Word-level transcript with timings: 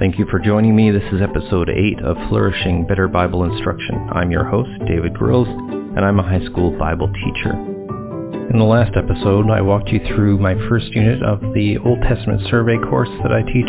Thank 0.00 0.18
you 0.18 0.24
for 0.30 0.38
joining 0.38 0.74
me. 0.74 0.90
This 0.90 1.04
is 1.12 1.20
episode 1.20 1.68
8 1.68 2.00
of 2.00 2.16
Flourishing 2.30 2.86
Better 2.86 3.06
Bible 3.06 3.44
Instruction. 3.44 4.08
I'm 4.10 4.30
your 4.30 4.44
host, 4.44 4.70
David 4.88 5.12
Grills, 5.12 5.46
and 5.46 6.00
I'm 6.00 6.18
a 6.18 6.22
high 6.22 6.42
school 6.46 6.70
Bible 6.78 7.12
teacher. 7.12 7.52
In 7.52 8.56
the 8.56 8.64
last 8.64 8.96
episode, 8.96 9.50
I 9.50 9.60
walked 9.60 9.90
you 9.90 10.00
through 10.08 10.38
my 10.38 10.54
first 10.70 10.86
unit 10.92 11.22
of 11.22 11.42
the 11.52 11.76
Old 11.84 12.00
Testament 12.00 12.40
survey 12.48 12.78
course 12.78 13.10
that 13.22 13.30
I 13.30 13.42
teach. 13.42 13.68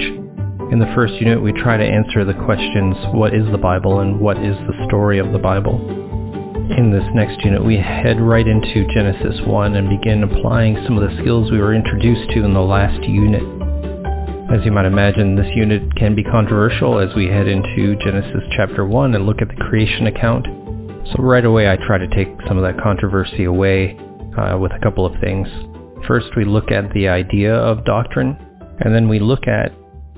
In 0.72 0.80
the 0.80 0.90
first 0.96 1.16
unit, 1.16 1.44
we 1.44 1.52
try 1.52 1.76
to 1.76 1.84
answer 1.84 2.24
the 2.24 2.46
questions, 2.46 2.96
what 3.12 3.36
is 3.36 3.44
the 3.52 3.60
Bible 3.60 4.00
and 4.00 4.18
what 4.18 4.38
is 4.38 4.56
the 4.56 4.86
story 4.88 5.20
of 5.20 5.34
the 5.34 5.38
Bible? 5.38 5.84
In 6.78 6.94
this 6.94 7.04
next 7.14 7.44
unit, 7.44 7.62
we 7.62 7.76
head 7.76 8.22
right 8.22 8.48
into 8.48 8.88
Genesis 8.94 9.36
1 9.46 9.76
and 9.76 9.90
begin 9.90 10.24
applying 10.24 10.82
some 10.88 10.98
of 10.98 11.04
the 11.04 11.18
skills 11.20 11.52
we 11.52 11.60
were 11.60 11.76
introduced 11.76 12.32
to 12.32 12.46
in 12.46 12.54
the 12.54 12.62
last 12.62 13.04
unit. 13.04 13.61
As 14.52 14.66
you 14.66 14.72
might 14.74 14.86
imagine, 14.86 15.38
this 15.38 15.56
unit 15.56 15.96
can 15.96 16.14
be 16.14 16.26
controversial 16.26 17.00
as 17.00 17.16
we 17.16 17.28
head 17.28 17.48
into 17.48 17.96
Genesis 18.04 18.44
chapter 18.52 18.86
1 18.86 19.16
and 19.16 19.26
look 19.26 19.42
at 19.42 19.48
the 19.48 19.56
creation 19.56 20.08
account. 20.08 20.46
So 21.08 21.24
right 21.24 21.46
away 21.46 21.72
I 21.72 21.78
try 21.78 21.98
to 21.98 22.08
take 22.08 22.28
some 22.50 22.58
of 22.58 22.64
that 22.64 22.84
controversy 22.84 23.46
away 23.46 23.98
uh, 24.38 24.58
with 24.58 24.74
a 24.74 24.80
couple 24.84 25.06
of 25.06 25.18
things. 25.22 25.48
First 26.06 26.36
we 26.36 26.44
look 26.44 26.70
at 26.70 26.92
the 26.92 27.08
idea 27.08 27.56
of 27.56 27.86
doctrine, 27.86 28.36
and 28.82 28.94
then 28.94 29.08
we 29.08 29.20
look 29.20 29.48
at 29.48 29.72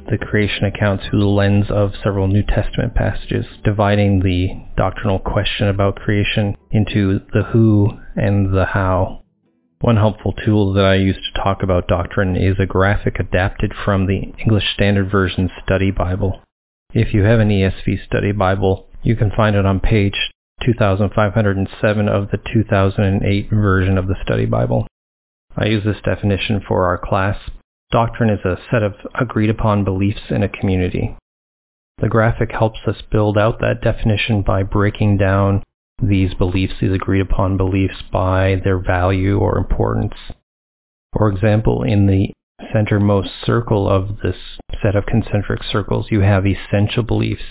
the 0.10 0.18
creation 0.18 0.66
account 0.66 1.02
through 1.04 1.20
the 1.20 1.28
lens 1.28 1.68
of 1.70 1.92
several 2.04 2.28
New 2.28 2.44
Testament 2.44 2.96
passages, 2.96 3.46
dividing 3.64 4.22
the 4.22 4.48
doctrinal 4.76 5.20
question 5.20 5.68
about 5.68 5.98
creation 5.98 6.58
into 6.72 7.20
the 7.34 7.44
who 7.44 7.88
and 8.16 8.52
the 8.52 8.66
how. 8.66 9.23
One 9.84 9.98
helpful 9.98 10.32
tool 10.32 10.72
that 10.76 10.86
I 10.86 10.96
use 10.96 11.18
to 11.18 11.42
talk 11.44 11.62
about 11.62 11.90
doctrine 11.90 12.38
is 12.38 12.56
a 12.58 12.66
graphic 12.66 13.20
adapted 13.20 13.74
from 13.84 14.08
the 14.08 14.32
English 14.40 14.64
Standard 14.74 15.12
Version 15.12 15.50
Study 15.62 15.92
Bible. 15.92 16.42
If 16.94 17.14
you 17.14 17.24
have 17.24 17.42
an 17.42 17.50
ESV 17.50 18.06
Study 18.06 18.32
Bible, 18.32 18.88
you 19.02 19.18
can 19.18 19.30
find 19.36 19.58
it 19.58 19.66
on 19.66 19.82
page 19.82 20.16
2507 20.64 22.08
of 22.08 22.32
the 22.32 22.38
2008 22.38 23.50
version 23.50 23.98
of 23.98 24.08
the 24.08 24.16
Study 24.24 24.46
Bible. 24.46 24.88
I 25.58 25.66
use 25.66 25.84
this 25.84 26.02
definition 26.06 26.62
for 26.66 26.86
our 26.86 26.98
class. 26.98 27.38
Doctrine 27.92 28.30
is 28.30 28.46
a 28.46 28.56
set 28.72 28.84
of 28.84 28.94
agreed 29.20 29.50
upon 29.50 29.84
beliefs 29.84 30.30
in 30.30 30.44
a 30.44 30.48
community. 30.48 31.18
The 31.98 32.08
graphic 32.08 32.54
helps 32.54 32.80
us 32.88 33.04
build 33.12 33.38
out 33.38 33.60
that 33.60 33.82
definition 33.82 34.44
by 34.44 34.64
breaking 34.64 35.18
down 35.18 35.62
these 36.08 36.34
beliefs, 36.34 36.74
these 36.82 36.94
agreed 36.94 37.22
upon 37.22 37.58
beliefs, 37.58 38.02
by 38.12 38.62
their 38.64 38.80
value 38.80 39.40
or 39.40 39.58
importance. 39.58 40.14
For 41.14 41.30
example, 41.30 41.84
in 41.84 42.08
the 42.08 42.34
centermost 42.74 43.30
circle 43.46 43.88
of 43.90 44.18
this 44.24 44.36
set 44.82 44.96
of 44.96 45.06
concentric 45.06 45.62
circles, 45.64 46.08
you 46.10 46.22
have 46.22 46.46
essential 46.46 47.04
beliefs. 47.04 47.44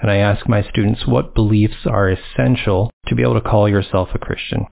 And 0.00 0.10
I 0.10 0.16
ask 0.16 0.48
my 0.48 0.62
students 0.62 1.06
what 1.06 1.34
beliefs 1.34 1.86
are 1.86 2.08
essential 2.08 2.90
to 3.06 3.14
be 3.14 3.22
able 3.22 3.34
to 3.34 3.48
call 3.48 3.68
yourself 3.68 4.08
a 4.14 4.18
Christian. 4.18 4.66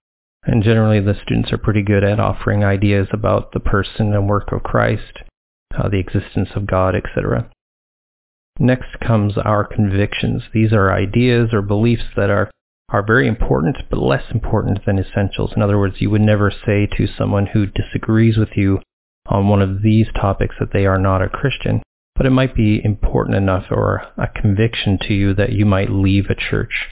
And 0.44 0.62
generally, 0.62 1.00
the 1.00 1.18
students 1.22 1.52
are 1.52 1.58
pretty 1.58 1.82
good 1.82 2.04
at 2.04 2.20
offering 2.20 2.64
ideas 2.64 3.08
about 3.12 3.52
the 3.52 3.60
person 3.60 4.14
and 4.14 4.28
work 4.28 4.52
of 4.52 4.62
Christ, 4.62 5.18
uh, 5.76 5.88
the 5.88 5.98
existence 5.98 6.48
of 6.54 6.66
God, 6.66 6.94
etc. 6.94 7.50
Next 8.58 8.98
comes 9.06 9.36
our 9.36 9.64
convictions. 9.64 10.44
These 10.54 10.72
are 10.72 10.92
ideas 10.92 11.50
or 11.52 11.60
beliefs 11.60 12.04
that 12.16 12.30
are 12.30 12.50
are 12.90 13.04
very 13.04 13.28
important, 13.28 13.76
but 13.90 13.98
less 13.98 14.24
important 14.30 14.84
than 14.86 14.98
essentials. 14.98 15.52
In 15.54 15.62
other 15.62 15.78
words, 15.78 15.96
you 15.98 16.10
would 16.10 16.22
never 16.22 16.50
say 16.50 16.86
to 16.96 17.06
someone 17.06 17.46
who 17.46 17.66
disagrees 17.66 18.36
with 18.36 18.56
you 18.56 18.80
on 19.26 19.48
one 19.48 19.60
of 19.60 19.82
these 19.82 20.06
topics 20.14 20.54
that 20.58 20.72
they 20.72 20.86
are 20.86 20.98
not 20.98 21.20
a 21.20 21.28
Christian, 21.28 21.82
but 22.14 22.24
it 22.26 22.30
might 22.30 22.54
be 22.54 22.82
important 22.82 23.36
enough 23.36 23.66
or 23.70 24.06
a 24.16 24.26
conviction 24.26 24.98
to 25.02 25.14
you 25.14 25.34
that 25.34 25.52
you 25.52 25.66
might 25.66 25.90
leave 25.90 26.26
a 26.30 26.34
church. 26.34 26.88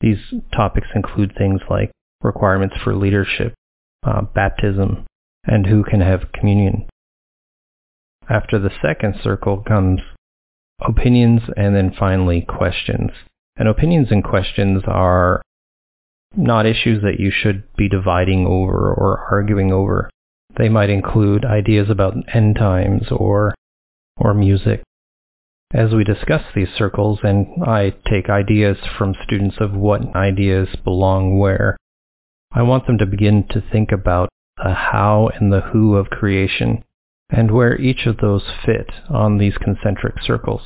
These 0.00 0.18
topics 0.54 0.88
include 0.94 1.34
things 1.36 1.60
like 1.70 1.92
requirements 2.22 2.76
for 2.82 2.94
leadership, 2.96 3.54
uh, 4.02 4.22
baptism, 4.22 5.06
and 5.44 5.66
who 5.66 5.84
can 5.84 6.00
have 6.00 6.32
communion. 6.32 6.86
After 8.28 8.58
the 8.58 8.70
second 8.82 9.16
circle 9.22 9.62
comes 9.66 10.00
opinions 10.80 11.42
and 11.56 11.74
then 11.74 11.94
finally 11.96 12.40
questions. 12.40 13.10
And 13.56 13.68
opinions 13.68 14.08
and 14.10 14.24
questions 14.24 14.82
are 14.86 15.42
not 16.36 16.66
issues 16.66 17.02
that 17.02 17.18
you 17.18 17.30
should 17.30 17.64
be 17.76 17.88
dividing 17.88 18.46
over 18.46 18.92
or 18.92 19.26
arguing 19.30 19.72
over. 19.72 20.08
They 20.56 20.68
might 20.68 20.90
include 20.90 21.44
ideas 21.44 21.90
about 21.90 22.16
end 22.34 22.56
times 22.56 23.06
or 23.10 23.54
or 24.16 24.34
music. 24.34 24.82
As 25.72 25.92
we 25.92 26.04
discuss 26.04 26.42
these 26.54 26.68
circles 26.76 27.20
and 27.22 27.46
I 27.64 27.94
take 28.08 28.28
ideas 28.28 28.76
from 28.98 29.14
students 29.24 29.56
of 29.60 29.72
what 29.72 30.14
ideas 30.16 30.68
belong 30.84 31.38
where, 31.38 31.76
I 32.52 32.62
want 32.62 32.86
them 32.86 32.98
to 32.98 33.06
begin 33.06 33.46
to 33.50 33.62
think 33.72 33.92
about 33.92 34.28
the 34.56 34.74
how 34.74 35.30
and 35.34 35.52
the 35.52 35.60
who 35.60 35.96
of 35.96 36.10
creation 36.10 36.84
and 37.30 37.52
where 37.52 37.80
each 37.80 38.06
of 38.06 38.16
those 38.16 38.42
fit 38.66 38.90
on 39.08 39.38
these 39.38 39.56
concentric 39.58 40.16
circles. 40.22 40.62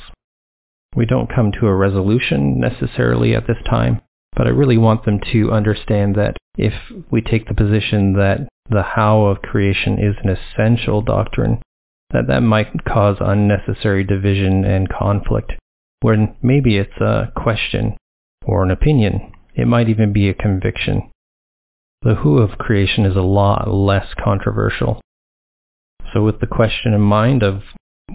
We 0.95 1.05
don't 1.05 1.33
come 1.33 1.51
to 1.53 1.67
a 1.67 1.75
resolution 1.75 2.59
necessarily 2.59 3.35
at 3.35 3.47
this 3.47 3.61
time, 3.69 4.01
but 4.35 4.47
I 4.47 4.51
really 4.51 4.77
want 4.77 5.05
them 5.05 5.19
to 5.33 5.51
understand 5.51 6.15
that 6.15 6.37
if 6.57 6.73
we 7.11 7.21
take 7.21 7.47
the 7.47 7.53
position 7.53 8.13
that 8.13 8.47
the 8.69 8.81
how 8.81 9.25
of 9.25 9.41
creation 9.41 9.99
is 9.99 10.15
an 10.23 10.29
essential 10.29 11.01
doctrine, 11.01 11.61
that 12.11 12.27
that 12.27 12.41
might 12.41 12.85
cause 12.85 13.17
unnecessary 13.19 14.03
division 14.03 14.63
and 14.63 14.89
conflict, 14.89 15.53
when 16.01 16.35
maybe 16.41 16.77
it's 16.77 16.97
a 17.01 17.31
question 17.35 17.97
or 18.45 18.63
an 18.63 18.71
opinion. 18.71 19.31
It 19.53 19.67
might 19.67 19.89
even 19.89 20.13
be 20.13 20.29
a 20.29 20.33
conviction. 20.33 21.09
The 22.01 22.15
who 22.15 22.37
of 22.37 22.57
creation 22.57 23.05
is 23.05 23.15
a 23.15 23.21
lot 23.21 23.67
less 23.69 24.07
controversial. 24.21 25.01
So 26.13 26.23
with 26.23 26.39
the 26.39 26.47
question 26.47 26.93
in 26.93 27.01
mind 27.01 27.41
of 27.41 27.63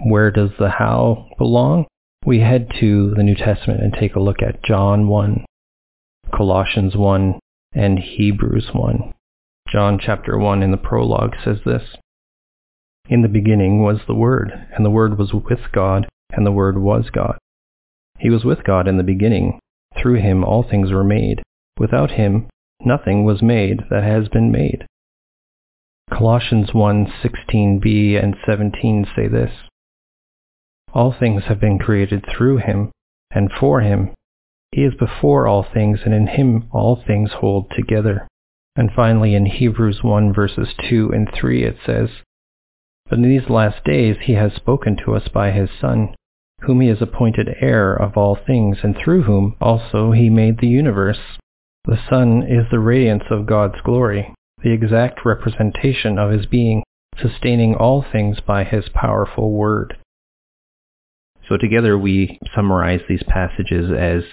where 0.05 0.31
does 0.31 0.51
the 0.57 0.69
how 0.69 1.27
belong, 1.37 1.85
we 2.25 2.39
head 2.39 2.67
to 2.79 3.13
the 3.15 3.23
New 3.23 3.35
Testament 3.35 3.81
and 3.81 3.93
take 3.93 4.15
a 4.15 4.19
look 4.19 4.43
at 4.43 4.63
John 4.63 5.07
1, 5.07 5.43
Colossians 6.35 6.95
1, 6.95 7.39
and 7.73 7.97
Hebrews 7.97 8.69
1. 8.73 9.13
John 9.71 9.99
chapter 9.99 10.37
1 10.37 10.61
in 10.61 10.69
the 10.69 10.77
prologue 10.77 11.33
says 11.43 11.57
this 11.65 11.81
In 13.09 13.23
the 13.23 13.27
beginning 13.27 13.81
was 13.81 14.01
the 14.05 14.13
Word, 14.13 14.51
and 14.75 14.85
the 14.85 14.91
Word 14.91 15.17
was 15.17 15.33
with 15.33 15.71
God, 15.73 16.07
and 16.31 16.45
the 16.45 16.51
Word 16.51 16.77
was 16.77 17.09
God. 17.11 17.37
He 18.19 18.29
was 18.29 18.45
with 18.45 18.63
God 18.63 18.87
in 18.87 18.97
the 18.97 19.03
beginning. 19.03 19.59
Through 19.99 20.21
him 20.21 20.43
all 20.43 20.61
things 20.61 20.91
were 20.91 21.03
made. 21.03 21.41
Without 21.79 22.11
him 22.11 22.47
nothing 22.85 23.25
was 23.25 23.41
made 23.41 23.81
that 23.89 24.03
has 24.03 24.27
been 24.29 24.51
made. 24.51 24.85
Colossians 26.11 26.69
1:16b 26.71 28.15
and 28.21 28.35
17 28.45 29.07
say 29.15 29.27
this 29.27 29.51
all 30.93 31.13
things 31.17 31.43
have 31.45 31.59
been 31.59 31.79
created 31.79 32.25
through 32.25 32.57
him 32.57 32.91
and 33.31 33.51
for 33.59 33.81
him. 33.81 34.11
He 34.71 34.83
is 34.83 34.93
before 34.97 35.47
all 35.47 35.63
things, 35.63 35.99
and 36.05 36.13
in 36.13 36.27
him 36.27 36.69
all 36.71 36.95
things 36.95 37.31
hold 37.33 37.71
together. 37.71 38.27
And 38.75 38.89
finally, 38.95 39.35
in 39.35 39.45
Hebrews 39.45 40.01
1 40.01 40.33
verses 40.33 40.69
2 40.89 41.11
and 41.13 41.29
3, 41.33 41.63
it 41.63 41.77
says, 41.85 42.09
But 43.09 43.19
in 43.19 43.23
these 43.23 43.49
last 43.49 43.83
days 43.83 44.17
he 44.21 44.33
has 44.33 44.53
spoken 44.53 44.95
to 44.97 45.13
us 45.13 45.27
by 45.27 45.51
his 45.51 45.69
Son, 45.79 46.15
whom 46.61 46.79
he 46.79 46.87
has 46.87 47.01
appointed 47.01 47.55
heir 47.59 47.93
of 47.93 48.15
all 48.15 48.35
things, 48.35 48.77
and 48.83 48.95
through 48.95 49.23
whom 49.23 49.55
also 49.59 50.11
he 50.11 50.29
made 50.29 50.59
the 50.59 50.67
universe. 50.67 51.19
The 51.85 51.99
Son 52.09 52.43
is 52.43 52.69
the 52.69 52.79
radiance 52.79 53.23
of 53.29 53.47
God's 53.47 53.81
glory, 53.83 54.33
the 54.63 54.71
exact 54.71 55.25
representation 55.25 56.17
of 56.17 56.31
his 56.31 56.45
being, 56.45 56.83
sustaining 57.19 57.75
all 57.75 58.05
things 58.09 58.39
by 58.39 58.63
his 58.63 58.87
powerful 58.93 59.51
word. 59.51 59.97
So 61.47 61.57
together 61.57 61.97
we 61.97 62.39
summarize 62.55 63.01
these 63.07 63.23
passages 63.23 63.91
as 63.91 64.23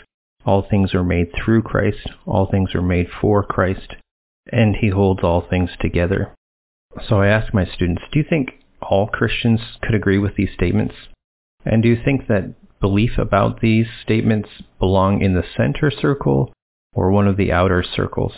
all 0.45 0.63
things 0.63 0.95
are 0.95 1.05
made 1.05 1.29
through 1.33 1.63
Christ, 1.63 2.11
all 2.27 2.47
things 2.47 2.75
are 2.75 2.83
made 2.83 3.09
for 3.21 3.43
Christ, 3.43 3.97
and 4.51 4.77
he 4.77 4.89
holds 4.89 5.23
all 5.23 5.41
things 5.49 5.71
together. 5.81 6.35
So 7.07 7.21
I 7.21 7.29
ask 7.29 7.53
my 7.53 7.67
students, 7.67 8.03
do 8.13 8.19
you 8.19 8.25
think 8.29 8.51
all 8.81 9.09
Christians 9.09 9.61
could 9.83 9.95
agree 9.95 10.19
with 10.19 10.37
these 10.37 10.53
statements? 10.55 10.95
And 11.65 11.83
do 11.83 11.89
you 11.89 11.99
think 12.03 12.29
that 12.29 12.55
belief 12.81 13.19
about 13.19 13.61
these 13.61 13.87
statements 14.03 14.49
belong 14.79 15.21
in 15.21 15.35
the 15.35 15.45
center 15.57 15.91
circle 15.91 16.53
or 16.95 17.11
one 17.11 17.27
of 17.27 17.37
the 17.37 17.53
outer 17.53 17.83
circles? 17.83 18.33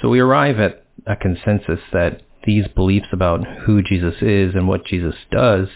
So 0.00 0.08
we 0.08 0.20
arrive 0.20 0.60
at 0.60 0.84
a 1.06 1.16
consensus 1.16 1.80
that 1.92 2.22
these 2.44 2.68
beliefs 2.68 3.08
about 3.12 3.44
who 3.64 3.82
Jesus 3.82 4.16
is 4.20 4.54
and 4.54 4.68
what 4.68 4.84
Jesus 4.84 5.14
does 5.30 5.68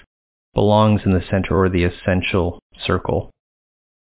belongs 0.54 1.02
in 1.04 1.12
the 1.12 1.24
center 1.30 1.56
or 1.56 1.68
the 1.68 1.84
essential 1.84 2.58
circle. 2.84 3.30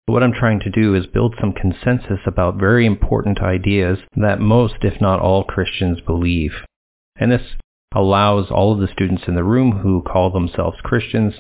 What 0.06 0.24
I'm 0.24 0.34
trying 0.34 0.60
to 0.62 0.70
do 0.70 0.96
is 0.96 1.06
build 1.08 1.36
some 1.40 1.54
consensus 1.54 2.20
about 2.26 2.56
very 2.60 2.86
important 2.86 3.40
ideas 3.40 4.00
that 4.16 4.40
most, 4.40 4.76
if 4.82 5.00
not 5.00 5.20
all, 5.20 5.44
Christians 5.44 6.00
believe. 6.02 6.52
And 7.16 7.32
this 7.32 7.56
allows 7.94 8.50
all 8.50 8.74
of 8.74 8.80
the 8.80 8.92
students 8.92 9.24
in 9.28 9.36
the 9.36 9.44
room 9.44 9.80
who 9.80 10.02
call 10.02 10.32
themselves 10.32 10.78
Christians 10.84 11.36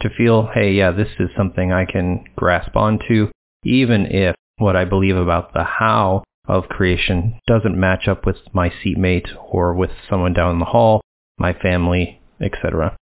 to 0.00 0.08
feel, 0.08 0.48
hey, 0.54 0.72
yeah, 0.72 0.92
this 0.92 1.10
is 1.18 1.28
something 1.36 1.72
I 1.72 1.84
can 1.84 2.24
grasp 2.36 2.74
onto, 2.74 3.28
even 3.64 4.06
if 4.06 4.34
what 4.56 4.76
I 4.76 4.84
believe 4.84 5.16
about 5.16 5.52
the 5.52 5.64
how 5.64 6.24
of 6.46 6.68
creation 6.68 7.38
doesn't 7.46 7.78
match 7.78 8.08
up 8.08 8.26
with 8.26 8.36
my 8.52 8.72
seatmate 8.82 9.28
or 9.52 9.74
with 9.74 9.90
someone 10.08 10.32
down 10.32 10.58
the 10.58 10.64
hall, 10.64 11.00
my 11.38 11.52
family, 11.52 12.20
etc. 12.40 12.96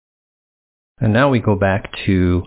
And 1.00 1.12
now 1.12 1.28
we 1.28 1.40
go 1.40 1.56
back 1.56 1.90
to 2.06 2.44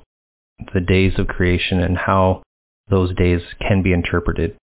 the 0.74 0.82
days 0.82 1.14
of 1.18 1.28
creation 1.28 1.80
and 1.80 1.98
how 1.98 2.44
those 2.90 3.14
days 3.16 3.42
can 3.60 3.84
be 3.84 3.94
interpreted. 3.94 4.56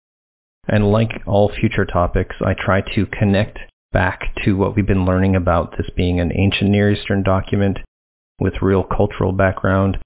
And 0.68 0.92
like 0.92 1.22
all 1.26 1.52
future 1.54 1.86
topics, 1.86 2.36
I 2.42 2.54
try 2.54 2.82
to 2.96 3.06
connect 3.06 3.60
back 3.92 4.34
to 4.44 4.56
what 4.56 4.76
we've 4.76 4.88
been 4.88 5.06
learning 5.06 5.36
about 5.36 5.78
this 5.78 5.90
being 5.96 6.20
an 6.20 6.32
ancient 6.36 6.70
Near 6.70 6.92
Eastern 6.92 7.22
document 7.22 7.78
with 8.40 8.62
real 8.62 8.84
cultural 8.84 9.32
background 9.32 9.98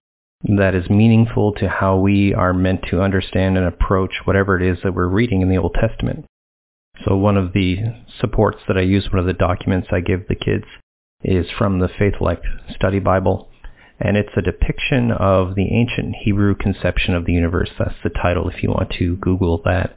that 0.43 0.75
is 0.75 0.89
meaningful 0.89 1.53
to 1.53 1.67
how 1.67 1.97
we 1.97 2.33
are 2.33 2.53
meant 2.53 2.81
to 2.89 3.01
understand 3.01 3.57
and 3.57 3.65
approach 3.65 4.11
whatever 4.25 4.59
it 4.59 4.67
is 4.67 4.77
that 4.83 4.93
we're 4.93 5.07
reading 5.07 5.41
in 5.41 5.49
the 5.49 5.57
Old 5.57 5.75
Testament. 5.79 6.25
So 7.05 7.15
one 7.15 7.37
of 7.37 7.53
the 7.53 7.77
supports 8.19 8.59
that 8.67 8.77
I 8.77 8.81
use, 8.81 9.09
one 9.11 9.19
of 9.19 9.25
the 9.25 9.33
documents 9.33 9.87
I 9.91 9.99
give 9.99 10.27
the 10.27 10.35
kids, 10.35 10.65
is 11.23 11.47
from 11.57 11.79
the 11.79 11.89
Faith 11.89 12.15
Life 12.19 12.39
Study 12.75 12.99
Bible. 12.99 13.49
And 13.99 14.15
it's 14.15 14.35
a 14.37 14.41
depiction 14.41 15.11
of 15.11 15.55
the 15.55 15.73
ancient 15.73 16.15
Hebrew 16.23 16.55
conception 16.55 17.15
of 17.15 17.25
the 17.25 17.33
universe. 17.33 17.69
That's 17.79 17.95
the 18.03 18.09
title 18.09 18.47
if 18.49 18.61
you 18.61 18.69
want 18.69 18.91
to 18.99 19.15
Google 19.17 19.61
that. 19.65 19.95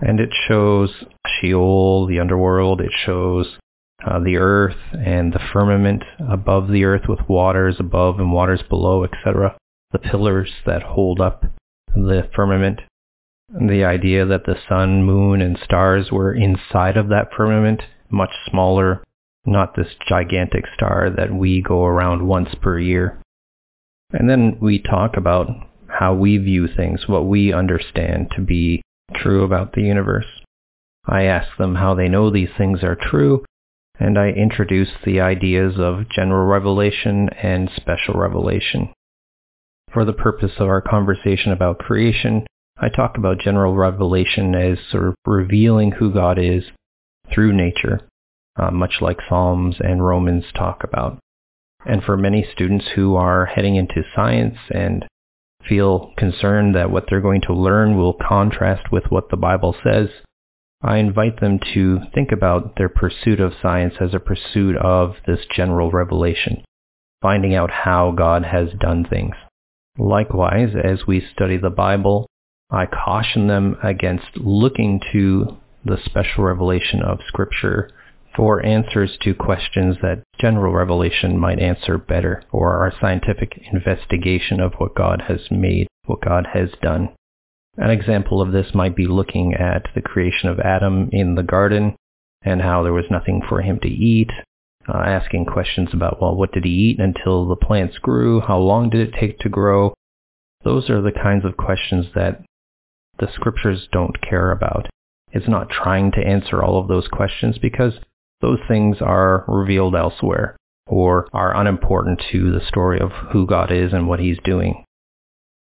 And 0.00 0.20
it 0.20 0.30
shows 0.46 0.90
Sheol, 1.26 2.06
the 2.06 2.20
underworld. 2.20 2.80
It 2.80 2.92
shows 3.04 3.58
uh, 4.06 4.18
the 4.20 4.36
earth 4.36 4.76
and 4.92 5.32
the 5.32 5.40
firmament 5.52 6.02
above 6.28 6.68
the 6.68 6.84
earth 6.84 7.08
with 7.08 7.28
waters 7.28 7.76
above 7.78 8.18
and 8.18 8.32
waters 8.32 8.62
below, 8.68 9.04
etc. 9.04 9.56
The 9.92 9.98
pillars 9.98 10.50
that 10.66 10.82
hold 10.82 11.20
up 11.20 11.44
the 11.94 12.28
firmament. 12.34 12.80
The 13.48 13.84
idea 13.84 14.24
that 14.26 14.46
the 14.46 14.56
sun, 14.68 15.04
moon, 15.04 15.40
and 15.40 15.58
stars 15.64 16.10
were 16.10 16.34
inside 16.34 16.96
of 16.96 17.08
that 17.08 17.28
firmament, 17.36 17.82
much 18.10 18.32
smaller, 18.48 19.04
not 19.46 19.76
this 19.76 19.94
gigantic 20.08 20.64
star 20.74 21.10
that 21.16 21.32
we 21.32 21.62
go 21.62 21.84
around 21.84 22.26
once 22.26 22.48
per 22.60 22.78
year. 22.78 23.20
And 24.14 24.30
then 24.30 24.58
we 24.60 24.78
talk 24.78 25.16
about 25.16 25.48
how 25.88 26.14
we 26.14 26.38
view 26.38 26.68
things, 26.68 27.08
what 27.08 27.26
we 27.26 27.52
understand 27.52 28.30
to 28.36 28.40
be 28.40 28.80
true 29.12 29.42
about 29.42 29.72
the 29.72 29.82
universe. 29.82 30.26
I 31.04 31.24
ask 31.24 31.48
them 31.58 31.74
how 31.74 31.94
they 31.94 32.08
know 32.08 32.30
these 32.30 32.48
things 32.56 32.84
are 32.84 32.96
true, 32.96 33.44
and 33.98 34.16
I 34.16 34.28
introduce 34.28 34.90
the 35.04 35.20
ideas 35.20 35.74
of 35.78 36.08
general 36.08 36.46
revelation 36.46 37.28
and 37.42 37.68
special 37.74 38.14
revelation. 38.14 38.92
For 39.92 40.04
the 40.04 40.12
purpose 40.12 40.52
of 40.58 40.68
our 40.68 40.80
conversation 40.80 41.50
about 41.50 41.80
creation, 41.80 42.46
I 42.78 42.90
talk 42.90 43.18
about 43.18 43.40
general 43.40 43.74
revelation 43.74 44.54
as 44.54 44.78
sort 44.90 45.08
of 45.08 45.14
revealing 45.26 45.90
who 45.90 46.12
God 46.12 46.38
is 46.38 46.64
through 47.32 47.52
nature, 47.52 48.00
uh, 48.56 48.70
much 48.70 48.94
like 49.00 49.18
Psalms 49.28 49.76
and 49.80 50.06
Romans 50.06 50.44
talk 50.54 50.84
about. 50.84 51.18
And 51.86 52.02
for 52.02 52.16
many 52.16 52.46
students 52.52 52.86
who 52.94 53.16
are 53.16 53.46
heading 53.46 53.76
into 53.76 54.02
science 54.14 54.56
and 54.70 55.04
feel 55.68 56.12
concerned 56.16 56.74
that 56.74 56.90
what 56.90 57.06
they're 57.08 57.20
going 57.20 57.42
to 57.42 57.54
learn 57.54 57.96
will 57.96 58.14
contrast 58.14 58.90
with 58.92 59.04
what 59.08 59.30
the 59.30 59.36
Bible 59.36 59.74
says, 59.84 60.08
I 60.82 60.98
invite 60.98 61.40
them 61.40 61.58
to 61.72 62.00
think 62.14 62.30
about 62.30 62.76
their 62.76 62.90
pursuit 62.90 63.40
of 63.40 63.54
science 63.62 63.94
as 64.00 64.12
a 64.12 64.18
pursuit 64.18 64.76
of 64.76 65.14
this 65.26 65.40
general 65.54 65.90
revelation, 65.90 66.62
finding 67.22 67.54
out 67.54 67.70
how 67.70 68.12
God 68.12 68.44
has 68.44 68.68
done 68.78 69.06
things. 69.08 69.34
Likewise, 69.98 70.74
as 70.82 71.06
we 71.06 71.26
study 71.32 71.56
the 71.56 71.70
Bible, 71.70 72.26
I 72.70 72.86
caution 72.86 73.46
them 73.46 73.76
against 73.82 74.36
looking 74.36 75.00
to 75.12 75.56
the 75.84 75.98
special 76.04 76.44
revelation 76.44 77.02
of 77.02 77.20
Scripture 77.28 77.90
for 78.36 78.64
answers 78.64 79.16
to 79.22 79.34
questions 79.34 79.96
that 80.02 80.22
general 80.40 80.72
revelation 80.72 81.38
might 81.38 81.60
answer 81.60 81.98
better, 81.98 82.42
or 82.50 82.78
our 82.78 82.92
scientific 83.00 83.60
investigation 83.72 84.60
of 84.60 84.74
what 84.78 84.94
God 84.94 85.22
has 85.28 85.40
made, 85.50 85.86
what 86.06 86.20
God 86.20 86.48
has 86.52 86.70
done. 86.82 87.10
An 87.76 87.90
example 87.90 88.40
of 88.40 88.52
this 88.52 88.74
might 88.74 88.94
be 88.94 89.06
looking 89.06 89.54
at 89.54 89.86
the 89.94 90.02
creation 90.02 90.48
of 90.48 90.60
Adam 90.60 91.08
in 91.12 91.34
the 91.34 91.42
garden 91.42 91.96
and 92.42 92.60
how 92.62 92.82
there 92.82 92.92
was 92.92 93.06
nothing 93.10 93.42
for 93.48 93.62
him 93.62 93.78
to 93.80 93.88
eat, 93.88 94.30
uh, 94.88 94.98
asking 94.98 95.46
questions 95.46 95.88
about, 95.92 96.20
well, 96.20 96.36
what 96.36 96.52
did 96.52 96.64
he 96.64 96.70
eat 96.70 97.00
until 97.00 97.46
the 97.48 97.56
plants 97.56 97.98
grew? 97.98 98.40
How 98.40 98.58
long 98.58 98.90
did 98.90 99.08
it 99.08 99.18
take 99.18 99.38
to 99.40 99.48
grow? 99.48 99.94
Those 100.62 100.88
are 100.90 101.02
the 101.02 101.12
kinds 101.12 101.44
of 101.44 101.56
questions 101.56 102.06
that 102.14 102.42
the 103.18 103.28
scriptures 103.32 103.88
don't 103.92 104.20
care 104.20 104.50
about. 104.50 104.88
It's 105.32 105.48
not 105.48 105.70
trying 105.70 106.12
to 106.12 106.26
answer 106.26 106.62
all 106.62 106.78
of 106.78 106.88
those 106.88 107.08
questions 107.08 107.58
because 107.58 107.94
those 108.40 108.58
things 108.68 108.98
are 109.00 109.44
revealed 109.48 109.94
elsewhere 109.94 110.56
or 110.86 111.28
are 111.32 111.56
unimportant 111.56 112.22
to 112.32 112.52
the 112.52 112.64
story 112.66 113.00
of 113.00 113.10
who 113.32 113.46
God 113.46 113.72
is 113.72 113.92
and 113.92 114.06
what 114.06 114.20
he's 114.20 114.38
doing. 114.44 114.84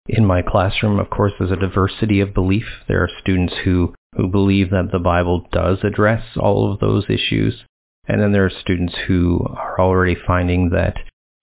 In 0.08 0.24
my 0.24 0.42
classroom, 0.42 0.98
of 1.00 1.10
course, 1.10 1.32
there's 1.38 1.50
a 1.50 1.56
diversity 1.56 2.20
of 2.20 2.34
belief. 2.34 2.66
There 2.86 3.02
are 3.02 3.10
students 3.20 3.54
who, 3.64 3.94
who 4.14 4.28
believe 4.28 4.70
that 4.70 4.90
the 4.92 4.98
Bible 4.98 5.46
does 5.50 5.78
address 5.82 6.22
all 6.36 6.72
of 6.72 6.78
those 6.78 7.04
issues. 7.08 7.64
And 8.06 8.20
then 8.20 8.32
there 8.32 8.44
are 8.44 8.50
students 8.50 8.94
who 9.08 9.44
are 9.56 9.80
already 9.80 10.14
finding 10.14 10.70
that 10.70 10.96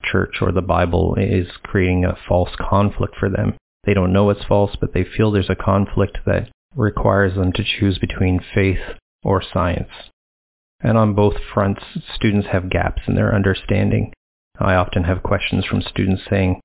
church 0.03 0.37
or 0.41 0.51
the 0.51 0.61
Bible 0.61 1.15
is 1.19 1.47
creating 1.63 2.05
a 2.05 2.17
false 2.27 2.51
conflict 2.57 3.15
for 3.19 3.29
them. 3.29 3.55
They 3.83 3.93
don't 3.93 4.13
know 4.13 4.29
it's 4.29 4.45
false, 4.45 4.77
but 4.79 4.93
they 4.93 5.03
feel 5.03 5.31
there's 5.31 5.49
a 5.49 5.55
conflict 5.55 6.19
that 6.25 6.49
requires 6.75 7.35
them 7.35 7.51
to 7.53 7.63
choose 7.63 7.97
between 7.99 8.39
faith 8.53 8.79
or 9.23 9.41
science. 9.43 9.91
And 10.83 10.97
on 10.97 11.15
both 11.15 11.35
fronts, 11.53 11.81
students 12.13 12.49
have 12.51 12.69
gaps 12.69 13.03
in 13.07 13.15
their 13.15 13.33
understanding. 13.33 14.11
I 14.59 14.75
often 14.75 15.05
have 15.05 15.23
questions 15.23 15.65
from 15.65 15.81
students 15.81 16.23
saying, 16.29 16.59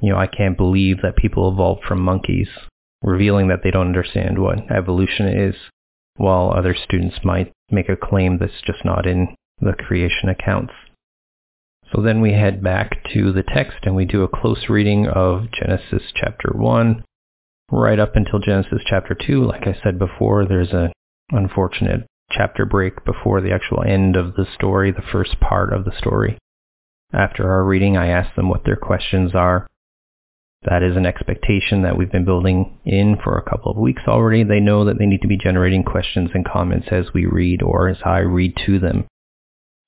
you 0.00 0.12
know, 0.12 0.18
I 0.18 0.28
can't 0.28 0.56
believe 0.56 1.02
that 1.02 1.16
people 1.16 1.50
evolved 1.50 1.82
from 1.84 2.00
monkeys, 2.00 2.48
revealing 3.02 3.48
that 3.48 3.60
they 3.64 3.72
don't 3.72 3.88
understand 3.88 4.38
what 4.38 4.70
evolution 4.70 5.26
is, 5.26 5.56
while 6.16 6.52
other 6.52 6.74
students 6.74 7.16
might 7.24 7.52
make 7.70 7.88
a 7.88 7.96
claim 7.96 8.38
that's 8.38 8.62
just 8.64 8.84
not 8.84 9.06
in 9.06 9.34
the 9.60 9.72
creation 9.72 10.28
accounts. 10.28 10.72
So 11.92 12.02
then 12.02 12.20
we 12.20 12.32
head 12.32 12.62
back 12.62 13.04
to 13.14 13.32
the 13.32 13.42
text 13.42 13.78
and 13.82 13.96
we 13.96 14.04
do 14.04 14.22
a 14.22 14.28
close 14.28 14.68
reading 14.68 15.08
of 15.08 15.50
Genesis 15.52 16.02
chapter 16.14 16.52
1 16.54 17.04
right 17.72 17.98
up 17.98 18.14
until 18.14 18.38
Genesis 18.38 18.82
chapter 18.86 19.14
2. 19.14 19.44
Like 19.44 19.66
I 19.66 19.76
said 19.82 19.98
before, 19.98 20.46
there's 20.46 20.72
an 20.72 20.92
unfortunate 21.30 22.06
chapter 22.36 22.64
break 22.64 23.04
before 23.04 23.40
the 23.40 23.52
actual 23.52 23.82
end 23.82 24.16
of 24.16 24.34
the 24.34 24.46
story, 24.54 24.92
the 24.92 25.02
first 25.12 25.40
part 25.40 25.72
of 25.72 25.84
the 25.84 25.96
story. 25.98 26.38
After 27.12 27.50
our 27.50 27.64
reading, 27.64 27.96
I 27.96 28.08
ask 28.08 28.34
them 28.34 28.48
what 28.48 28.64
their 28.64 28.76
questions 28.76 29.34
are. 29.34 29.66
That 30.62 30.82
is 30.82 30.96
an 30.96 31.06
expectation 31.06 31.82
that 31.82 31.96
we've 31.96 32.10
been 32.10 32.24
building 32.24 32.78
in 32.84 33.16
for 33.22 33.38
a 33.38 33.48
couple 33.48 33.70
of 33.70 33.78
weeks 33.78 34.02
already. 34.08 34.42
They 34.42 34.58
know 34.58 34.84
that 34.84 34.98
they 34.98 35.06
need 35.06 35.22
to 35.22 35.28
be 35.28 35.36
generating 35.36 35.84
questions 35.84 36.30
and 36.34 36.44
comments 36.44 36.88
as 36.90 37.06
we 37.14 37.26
read 37.26 37.62
or 37.62 37.88
as 37.88 37.98
I 38.04 38.18
read 38.18 38.54
to 38.66 38.78
them. 38.78 39.04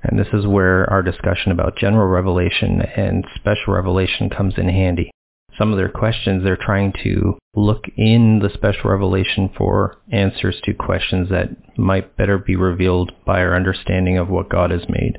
And 0.03 0.19
this 0.19 0.29
is 0.33 0.47
where 0.47 0.89
our 0.89 1.03
discussion 1.03 1.51
about 1.51 1.77
general 1.77 2.07
revelation 2.07 2.81
and 2.81 3.25
special 3.35 3.75
revelation 3.75 4.31
comes 4.31 4.55
in 4.57 4.69
handy. 4.69 5.11
Some 5.59 5.73
of 5.73 5.77
their 5.77 5.89
questions, 5.89 6.45
they're 6.45 6.57
trying 6.57 6.93
to 7.03 7.37
look 7.55 7.85
in 7.97 8.39
the 8.39 8.51
special 8.55 8.91
revelation 8.91 9.51
for 9.57 9.97
answers 10.13 10.61
to 10.65 10.73
questions 10.73 11.29
that 11.31 11.77
might 11.77 12.17
better 12.17 12.39
be 12.39 12.55
revealed 12.55 13.13
by 13.27 13.41
our 13.41 13.57
understanding 13.57 14.17
of 14.17 14.29
what 14.29 14.49
God 14.49 14.71
has 14.71 14.89
made. 14.89 15.19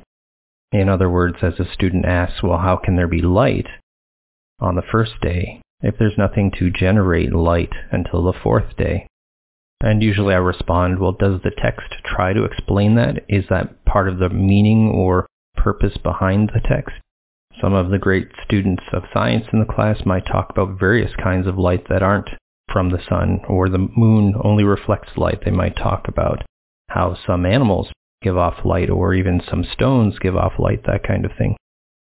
In 0.72 0.88
other 0.88 1.10
words, 1.10 1.36
as 1.42 1.60
a 1.60 1.70
student 1.70 2.06
asks, 2.06 2.42
well, 2.42 2.58
how 2.58 2.76
can 2.76 2.96
there 2.96 3.08
be 3.08 3.20
light? 3.20 3.66
on 4.60 4.76
the 4.76 4.82
first 4.82 5.12
day 5.22 5.60
if 5.80 5.96
there's 5.98 6.18
nothing 6.18 6.52
to 6.58 6.70
generate 6.70 7.32
light 7.32 7.72
until 7.90 8.22
the 8.22 8.38
fourth 8.42 8.76
day? 8.76 9.06
And 9.82 10.02
usually 10.02 10.34
I 10.34 10.38
respond, 10.38 10.98
well, 10.98 11.12
does 11.12 11.40
the 11.42 11.50
text 11.50 11.94
try 12.04 12.34
to 12.34 12.44
explain 12.44 12.96
that? 12.96 13.24
Is 13.28 13.46
that 13.48 13.84
part 13.86 14.08
of 14.08 14.18
the 14.18 14.28
meaning 14.28 14.90
or 14.90 15.26
purpose 15.56 15.96
behind 15.96 16.50
the 16.52 16.60
text? 16.60 16.96
Some 17.60 17.74
of 17.74 17.90
the 17.90 17.98
great 17.98 18.28
students 18.44 18.82
of 18.92 19.04
science 19.12 19.44
in 19.52 19.60
the 19.60 19.72
class 19.72 20.06
might 20.06 20.24
talk 20.26 20.50
about 20.50 20.78
various 20.78 21.14
kinds 21.22 21.46
of 21.46 21.58
light 21.58 21.88
that 21.88 22.02
aren't 22.02 22.30
from 22.72 22.90
the 22.90 23.02
sun, 23.08 23.40
or 23.48 23.68
the 23.68 23.88
moon 23.96 24.34
only 24.42 24.64
reflects 24.64 25.16
light. 25.16 25.44
They 25.44 25.50
might 25.50 25.76
talk 25.76 26.08
about 26.08 26.42
how 26.88 27.16
some 27.26 27.44
animals 27.44 27.88
give 28.22 28.38
off 28.38 28.64
light, 28.64 28.88
or 28.88 29.12
even 29.14 29.42
some 29.48 29.64
stones 29.64 30.18
give 30.18 30.36
off 30.36 30.58
light, 30.58 30.84
that 30.84 31.02
kind 31.06 31.24
of 31.24 31.32
thing. 31.36 31.56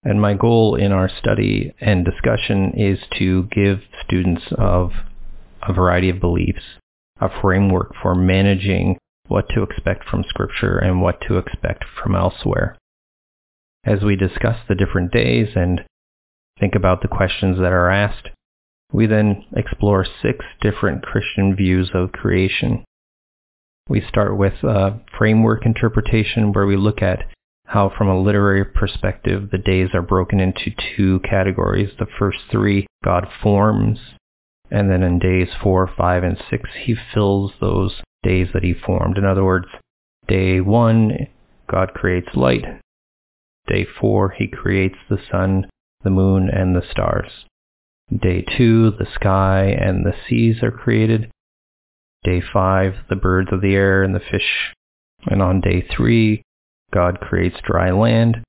And 0.04 0.22
my 0.22 0.34
goal 0.34 0.76
in 0.76 0.92
our 0.92 1.10
study 1.10 1.74
and 1.80 2.04
discussion 2.04 2.74
is 2.76 3.00
to 3.20 3.44
give 3.52 3.82
students 4.04 4.44
of 4.58 4.92
a 5.62 5.74
variety 5.74 6.10
of 6.10 6.20
beliefs 6.20 6.64
a 7.22 7.30
framework 7.42 7.94
for 8.02 8.16
managing 8.16 8.98
what 9.28 9.48
to 9.50 9.64
expect 9.64 10.04
from 10.10 10.24
Scripture 10.28 10.78
and 10.78 11.02
what 11.02 11.22
to 11.22 11.38
expect 11.38 11.86
from 12.02 12.16
elsewhere. 12.16 12.76
As 13.86 14.02
we 14.02 14.16
discuss 14.16 14.58
the 14.68 14.76
different 14.76 15.12
days 15.12 15.50
and 15.56 15.82
think 16.60 16.76
about 16.76 17.02
the 17.02 17.08
questions 17.08 17.58
that 17.58 17.74
are 17.74 17.90
asked. 17.90 18.30
We 18.92 19.08
then 19.08 19.46
explore 19.56 20.06
six 20.22 20.46
different 20.62 21.04
Christian 21.04 21.56
views 21.56 21.92
of 21.94 22.12
creation. 22.12 22.84
We 23.90 24.02
start 24.08 24.38
with 24.38 24.64
a 24.64 25.02
framework 25.18 25.66
interpretation 25.66 26.54
where 26.54 26.66
we 26.66 26.78
look 26.78 27.02
at 27.02 27.26
how, 27.66 27.92
from 27.98 28.08
a 28.08 28.22
literary 28.22 28.64
perspective, 28.64 29.50
the 29.52 29.58
days 29.58 29.90
are 29.94 30.02
broken 30.02 30.40
into 30.40 30.72
two 30.96 31.20
categories. 31.22 31.90
The 31.98 32.06
first 32.20 32.40
three, 32.52 32.86
God 33.04 33.28
forms, 33.42 34.00
and 34.70 34.90
then 34.90 35.02
in 35.02 35.20
days 35.20 35.50
four, 35.62 35.90
five, 35.98 36.24
and 36.24 36.38
six, 36.50 36.70
he 36.84 36.96
fills 37.14 37.52
those 37.60 38.02
days 38.22 38.50
that 38.54 38.64
he 38.64 38.74
formed. 38.74 39.18
In 39.18 39.26
other 39.26 39.44
words, 39.44 39.68
day 40.28 40.62
one, 40.62 41.28
God 41.70 41.94
creates 41.94 42.36
light. 42.36 42.64
Day 43.68 43.86
four, 44.00 44.32
he 44.32 44.48
creates 44.48 44.98
the 45.10 45.20
sun, 45.32 45.70
the 46.04 46.10
moon, 46.10 46.50
and 46.50 46.76
the 46.76 46.86
stars. 46.90 47.46
Day 48.12 48.42
two, 48.42 48.92
the 48.92 49.08
sky 49.16 49.66
and 49.66 50.06
the 50.06 50.14
seas 50.28 50.62
are 50.62 50.72
created. 50.72 51.32
Day 52.24 52.42
five, 52.42 52.96
the 53.10 53.16
birds 53.16 53.50
of 53.52 53.62
the 53.62 53.74
air 53.74 54.04
and 54.04 54.14
the 54.14 54.20
fish. 54.20 54.74
And 55.26 55.42
on 55.42 55.62
day 55.62 55.82
three, 55.96 56.44
God 56.94 57.20
creates 57.20 57.58
dry 57.64 57.92
land. 57.92 58.44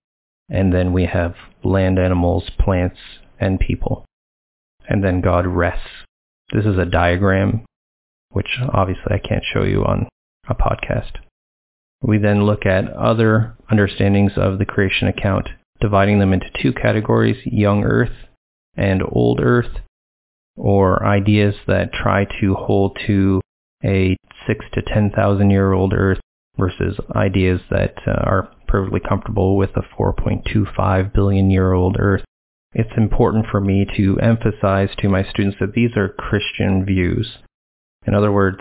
And 0.50 0.72
then 0.72 0.92
we 0.92 1.06
have 1.06 1.34
land 1.62 1.98
animals, 1.98 2.50
plants, 2.58 2.98
and 3.40 3.58
people. 3.58 4.04
And 4.86 5.02
then 5.02 5.20
God 5.20 5.46
rests. 5.46 6.04
This 6.52 6.66
is 6.66 6.76
a 6.76 6.84
diagram, 6.84 7.64
which 8.30 8.58
obviously 8.72 9.10
I 9.10 9.26
can't 9.26 9.44
show 9.52 9.62
you 9.62 9.84
on 9.84 10.08
a 10.46 10.54
podcast. 10.54 11.12
We 12.06 12.18
then 12.18 12.44
look 12.44 12.66
at 12.66 12.92
other 12.92 13.56
understandings 13.70 14.32
of 14.36 14.58
the 14.58 14.66
creation 14.66 15.08
account, 15.08 15.48
dividing 15.80 16.18
them 16.18 16.34
into 16.34 16.50
two 16.62 16.74
categories, 16.74 17.38
young 17.46 17.82
earth 17.82 18.12
and 18.76 19.02
old 19.10 19.40
earth, 19.40 19.80
or 20.54 21.02
ideas 21.02 21.54
that 21.66 21.94
try 21.94 22.26
to 22.40 22.54
hold 22.54 22.98
to 23.06 23.40
a 23.82 24.18
6 24.46 24.64
to 24.74 24.82
10,000 24.82 25.50
year 25.50 25.72
old 25.72 25.94
earth 25.94 26.20
versus 26.58 27.00
ideas 27.16 27.60
that 27.70 27.94
uh, 28.06 28.10
are 28.10 28.50
perfectly 28.68 29.00
comfortable 29.00 29.56
with 29.56 29.70
a 29.74 29.82
4.25 29.98 31.14
billion 31.14 31.50
year 31.50 31.72
old 31.72 31.96
earth. 31.98 32.24
It's 32.74 32.98
important 32.98 33.46
for 33.50 33.62
me 33.62 33.86
to 33.96 34.18
emphasize 34.20 34.90
to 34.98 35.08
my 35.08 35.24
students 35.24 35.56
that 35.58 35.72
these 35.72 35.96
are 35.96 36.08
Christian 36.10 36.84
views. 36.84 37.38
In 38.06 38.14
other 38.14 38.30
words, 38.30 38.58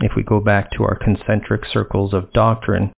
if 0.00 0.12
we 0.16 0.22
go 0.22 0.40
back 0.40 0.70
to 0.72 0.84
our 0.84 0.96
concentric 0.96 1.62
circles 1.70 2.14
of 2.14 2.32
doctrine, 2.32 2.92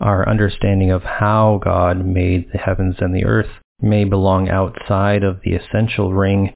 our 0.00 0.28
understanding 0.28 0.90
of 0.90 1.02
how 1.02 1.60
God 1.62 2.04
made 2.04 2.50
the 2.52 2.58
heavens 2.58 2.96
and 2.98 3.14
the 3.14 3.24
earth 3.24 3.50
may 3.80 4.04
belong 4.04 4.48
outside 4.48 5.22
of 5.22 5.40
the 5.44 5.54
essential 5.54 6.12
ring. 6.12 6.54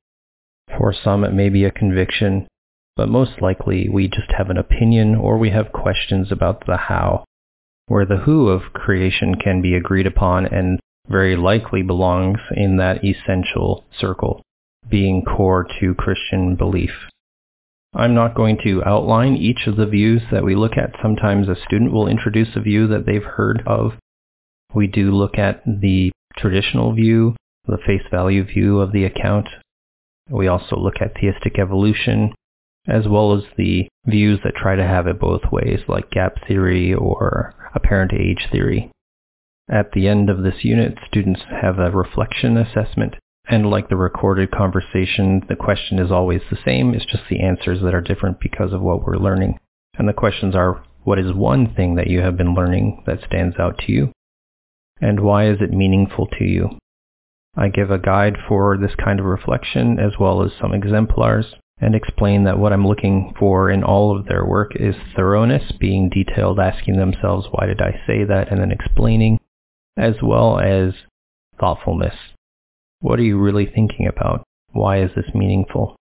For 0.76 0.92
some, 0.92 1.24
it 1.24 1.32
may 1.32 1.48
be 1.48 1.64
a 1.64 1.70
conviction, 1.70 2.48
but 2.96 3.08
most 3.08 3.40
likely 3.40 3.88
we 3.88 4.08
just 4.08 4.32
have 4.36 4.50
an 4.50 4.56
opinion 4.56 5.14
or 5.14 5.38
we 5.38 5.50
have 5.50 5.72
questions 5.72 6.32
about 6.32 6.66
the 6.66 6.76
how, 6.76 7.24
where 7.86 8.06
the 8.06 8.16
who 8.16 8.48
of 8.48 8.72
creation 8.72 9.34
can 9.36 9.62
be 9.62 9.74
agreed 9.74 10.06
upon 10.06 10.46
and 10.46 10.80
very 11.08 11.36
likely 11.36 11.82
belongs 11.82 12.38
in 12.56 12.78
that 12.78 13.04
essential 13.04 13.84
circle, 13.96 14.42
being 14.88 15.22
core 15.22 15.66
to 15.78 15.94
Christian 15.94 16.56
belief. 16.56 16.90
I'm 17.96 18.14
not 18.14 18.34
going 18.34 18.58
to 18.64 18.84
outline 18.84 19.36
each 19.36 19.66
of 19.66 19.76
the 19.76 19.86
views 19.86 20.20
that 20.30 20.44
we 20.44 20.54
look 20.54 20.76
at. 20.76 20.94
Sometimes 21.00 21.48
a 21.48 21.56
student 21.66 21.92
will 21.92 22.08
introduce 22.08 22.54
a 22.54 22.60
view 22.60 22.86
that 22.88 23.06
they've 23.06 23.24
heard 23.24 23.62
of. 23.66 23.92
We 24.74 24.86
do 24.86 25.12
look 25.12 25.38
at 25.38 25.62
the 25.64 26.12
traditional 26.36 26.92
view, 26.92 27.36
the 27.66 27.78
face 27.86 28.02
value 28.10 28.44
view 28.44 28.80
of 28.80 28.92
the 28.92 29.04
account. 29.04 29.48
We 30.28 30.46
also 30.46 30.76
look 30.76 30.96
at 31.00 31.14
theistic 31.14 31.58
evolution, 31.58 32.34
as 32.86 33.08
well 33.08 33.34
as 33.34 33.44
the 33.56 33.88
views 34.04 34.40
that 34.44 34.54
try 34.56 34.76
to 34.76 34.86
have 34.86 35.06
it 35.06 35.18
both 35.18 35.50
ways, 35.50 35.80
like 35.88 36.10
gap 36.10 36.34
theory 36.46 36.92
or 36.92 37.54
apparent 37.74 38.12
age 38.12 38.48
theory. 38.52 38.90
At 39.70 39.92
the 39.92 40.06
end 40.06 40.28
of 40.28 40.42
this 40.42 40.64
unit, 40.64 40.98
students 41.06 41.40
have 41.62 41.78
a 41.78 41.90
reflection 41.90 42.58
assessment 42.58 43.14
and 43.48 43.70
like 43.70 43.88
the 43.88 43.96
recorded 43.96 44.50
conversation, 44.50 45.42
the 45.48 45.56
question 45.56 45.98
is 45.98 46.10
always 46.10 46.40
the 46.50 46.58
same. 46.64 46.94
It's 46.94 47.06
just 47.06 47.24
the 47.30 47.40
answers 47.40 47.80
that 47.82 47.94
are 47.94 48.00
different 48.00 48.40
because 48.40 48.72
of 48.72 48.80
what 48.80 49.04
we're 49.04 49.16
learning. 49.16 49.58
And 49.98 50.08
the 50.08 50.12
questions 50.12 50.54
are, 50.54 50.82
what 51.04 51.18
is 51.18 51.32
one 51.32 51.72
thing 51.74 51.94
that 51.94 52.08
you 52.08 52.20
have 52.20 52.36
been 52.36 52.54
learning 52.54 53.04
that 53.06 53.20
stands 53.24 53.56
out 53.58 53.78
to 53.86 53.92
you? 53.92 54.12
And 55.00 55.20
why 55.20 55.48
is 55.48 55.58
it 55.60 55.70
meaningful 55.70 56.26
to 56.38 56.44
you? 56.44 56.78
I 57.56 57.68
give 57.68 57.90
a 57.90 57.98
guide 57.98 58.36
for 58.48 58.76
this 58.76 58.94
kind 59.02 59.20
of 59.20 59.26
reflection 59.26 59.98
as 59.98 60.18
well 60.18 60.42
as 60.42 60.50
some 60.60 60.74
exemplars 60.74 61.54
and 61.78 61.94
explain 61.94 62.44
that 62.44 62.58
what 62.58 62.72
I'm 62.72 62.86
looking 62.86 63.34
for 63.38 63.70
in 63.70 63.84
all 63.84 64.18
of 64.18 64.26
their 64.26 64.44
work 64.44 64.72
is 64.74 64.94
thoroughness, 65.14 65.72
being 65.78 66.08
detailed, 66.08 66.58
asking 66.58 66.96
themselves, 66.96 67.46
why 67.50 67.66
did 67.66 67.80
I 67.80 68.00
say 68.06 68.24
that, 68.24 68.50
and 68.50 68.60
then 68.60 68.72
explaining, 68.72 69.38
as 69.96 70.14
well 70.22 70.58
as 70.58 70.94
thoughtfulness, 71.60 72.14
what 73.06 73.20
are 73.20 73.22
you 73.22 73.38
really 73.38 73.66
thinking 73.72 74.08
about? 74.08 74.42
Why 74.72 75.00
is 75.00 75.12
this 75.14 75.32
meaningful? 75.32 75.94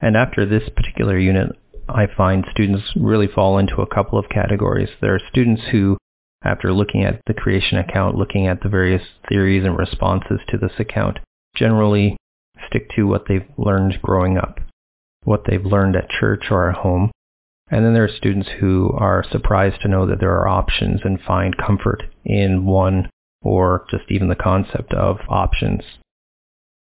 And 0.00 0.16
after 0.16 0.44
this 0.44 0.68
particular 0.74 1.16
unit, 1.16 1.50
I 1.88 2.08
find 2.16 2.44
students 2.50 2.82
really 2.96 3.28
fall 3.28 3.56
into 3.56 3.82
a 3.82 3.86
couple 3.86 4.18
of 4.18 4.28
categories. 4.28 4.88
There 5.00 5.14
are 5.14 5.20
students 5.30 5.62
who, 5.70 5.96
after 6.42 6.72
looking 6.72 7.04
at 7.04 7.20
the 7.28 7.34
creation 7.34 7.78
account, 7.78 8.16
looking 8.16 8.48
at 8.48 8.64
the 8.64 8.68
various 8.68 9.02
theories 9.28 9.64
and 9.64 9.78
responses 9.78 10.40
to 10.48 10.58
this 10.58 10.72
account, 10.80 11.20
generally 11.54 12.16
stick 12.66 12.90
to 12.96 13.04
what 13.04 13.26
they've 13.28 13.48
learned 13.56 14.02
growing 14.02 14.36
up, 14.36 14.58
what 15.22 15.44
they've 15.46 15.64
learned 15.64 15.94
at 15.94 16.10
church 16.10 16.46
or 16.50 16.68
at 16.68 16.78
home. 16.78 17.12
And 17.70 17.84
then 17.84 17.94
there 17.94 18.04
are 18.04 18.16
students 18.16 18.48
who 18.58 18.90
are 18.98 19.24
surprised 19.30 19.80
to 19.82 19.88
know 19.88 20.04
that 20.06 20.18
there 20.18 20.36
are 20.36 20.48
options 20.48 21.02
and 21.04 21.20
find 21.20 21.56
comfort 21.56 22.02
in 22.24 22.66
one 22.66 23.08
or 23.42 23.84
just 23.90 24.04
even 24.08 24.28
the 24.28 24.34
concept 24.34 24.92
of 24.94 25.18
options. 25.28 25.82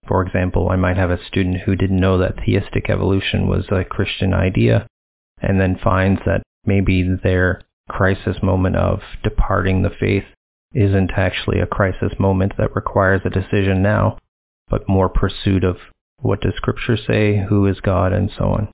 For 0.07 0.21
example, 0.21 0.69
I 0.69 0.75
might 0.75 0.97
have 0.97 1.11
a 1.11 1.23
student 1.25 1.61
who 1.61 1.75
didn't 1.75 1.99
know 1.99 2.17
that 2.17 2.45
theistic 2.45 2.89
evolution 2.89 3.47
was 3.47 3.65
a 3.71 3.83
Christian 3.83 4.33
idea 4.33 4.87
and 5.41 5.59
then 5.59 5.79
finds 5.81 6.21
that 6.25 6.43
maybe 6.65 7.03
their 7.23 7.61
crisis 7.89 8.37
moment 8.41 8.75
of 8.75 9.01
departing 9.23 9.81
the 9.81 9.89
faith 9.89 10.25
isn't 10.73 11.11
actually 11.15 11.59
a 11.59 11.67
crisis 11.67 12.13
moment 12.19 12.53
that 12.57 12.75
requires 12.75 13.21
a 13.25 13.29
decision 13.29 13.81
now, 13.81 14.17
but 14.69 14.89
more 14.89 15.09
pursuit 15.09 15.63
of 15.63 15.77
what 16.19 16.41
does 16.41 16.53
scripture 16.55 16.97
say, 16.97 17.45
who 17.49 17.65
is 17.67 17.79
God, 17.81 18.13
and 18.13 18.31
so 18.37 18.45
on. 18.45 18.69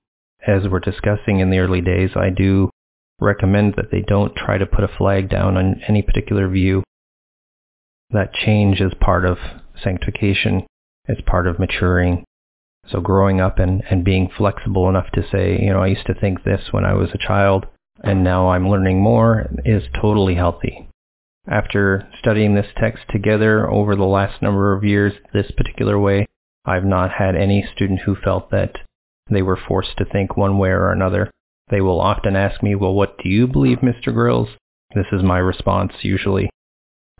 As 0.48 0.68
we're 0.68 0.80
discussing 0.80 1.40
in 1.40 1.50
the 1.50 1.60
early 1.60 1.82
days, 1.82 2.12
I 2.16 2.30
do 2.30 2.70
recommend 3.20 3.74
that 3.76 3.92
they 3.92 4.02
don't 4.02 4.36
try 4.36 4.58
to 4.58 4.66
put 4.66 4.84
a 4.84 4.98
flag 4.98 5.30
down 5.30 5.58
on 5.58 5.82
any 5.88 6.02
particular 6.02 6.48
view 6.48 6.84
that 8.12 8.34
change 8.34 8.82
is 8.82 8.92
part 9.00 9.26
of 9.26 9.38
sanctification. 9.84 10.66
It's 11.08 11.22
part 11.22 11.48
of 11.48 11.60
maturing. 11.60 12.24
So 12.88 13.02
growing 13.02 13.40
up 13.40 13.60
and, 13.60 13.84
and 13.90 14.04
being 14.04 14.30
flexible 14.36 14.90
enough 14.90 15.12
to 15.14 15.24
say, 15.32 15.60
you 15.62 15.72
know, 15.72 15.82
I 15.82 15.88
used 15.88 16.08
to 16.08 16.16
think 16.16 16.44
this 16.44 16.70
when 16.72 16.86
I 16.86 16.94
was 16.94 17.10
a 17.14 17.28
child 17.28 17.68
and 18.04 18.24
now 18.24 18.50
I'm 18.50 18.70
learning 18.70 19.02
more 19.02 19.50
is 19.66 19.84
totally 20.00 20.36
healthy. 20.36 20.88
After 21.48 22.08
studying 22.20 22.56
this 22.56 22.68
text 22.78 23.04
together 23.10 23.70
over 23.70 23.96
the 23.96 24.04
last 24.04 24.42
number 24.42 24.74
of 24.74 24.84
years 24.84 25.14
this 25.34 25.52
particular 25.52 26.00
way, 26.00 26.28
I've 26.66 26.86
not 26.86 27.12
had 27.12 27.36
any 27.36 27.68
student 27.76 28.02
who 28.02 28.16
felt 28.16 28.52
that 28.52 28.76
they 29.30 29.42
were 29.42 29.60
forced 29.68 29.98
to 29.98 30.06
think 30.06 30.36
one 30.36 30.58
way 30.58 30.70
or 30.70 30.92
another. 30.92 31.32
They 31.70 31.82
will 31.82 32.02
often 32.02 32.36
ask 32.36 32.64
me, 32.64 32.76
well, 32.76 32.94
what 32.94 33.18
do 33.18 33.30
you 33.30 33.48
believe, 33.48 33.80
Mr. 33.80 34.14
Grills? 34.14 34.50
This 34.96 35.06
is 35.12 35.22
my 35.24 35.38
response 35.38 35.94
usually. 36.02 36.50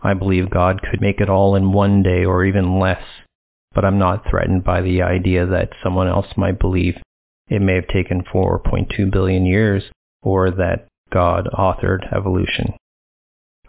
I 0.02 0.14
believe 0.14 0.50
God 0.50 0.80
could 0.82 1.00
make 1.00 1.20
it 1.20 1.28
all 1.28 1.54
in 1.54 1.72
one 1.72 2.02
day 2.02 2.24
or 2.24 2.44
even 2.44 2.78
less, 2.78 3.02
but 3.74 3.84
I'm 3.84 3.98
not 3.98 4.28
threatened 4.28 4.64
by 4.64 4.80
the 4.80 5.02
idea 5.02 5.46
that 5.46 5.70
someone 5.82 6.08
else 6.08 6.28
might 6.36 6.58
believe 6.58 6.96
it 7.48 7.60
may 7.60 7.74
have 7.74 7.88
taken 7.88 8.22
4.2 8.22 9.10
billion 9.10 9.44
years 9.44 9.84
or 10.22 10.50
that 10.50 10.86
God 11.12 11.48
authored 11.52 12.12
evolution. 12.14 12.74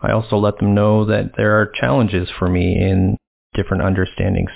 I 0.01 0.11
also 0.11 0.37
let 0.37 0.57
them 0.57 0.73
know 0.73 1.05
that 1.05 1.31
there 1.35 1.59
are 1.59 1.71
challenges 1.79 2.29
for 2.37 2.47
me 2.47 2.79
in 2.79 3.17
different 3.53 3.83
understandings. 3.83 4.51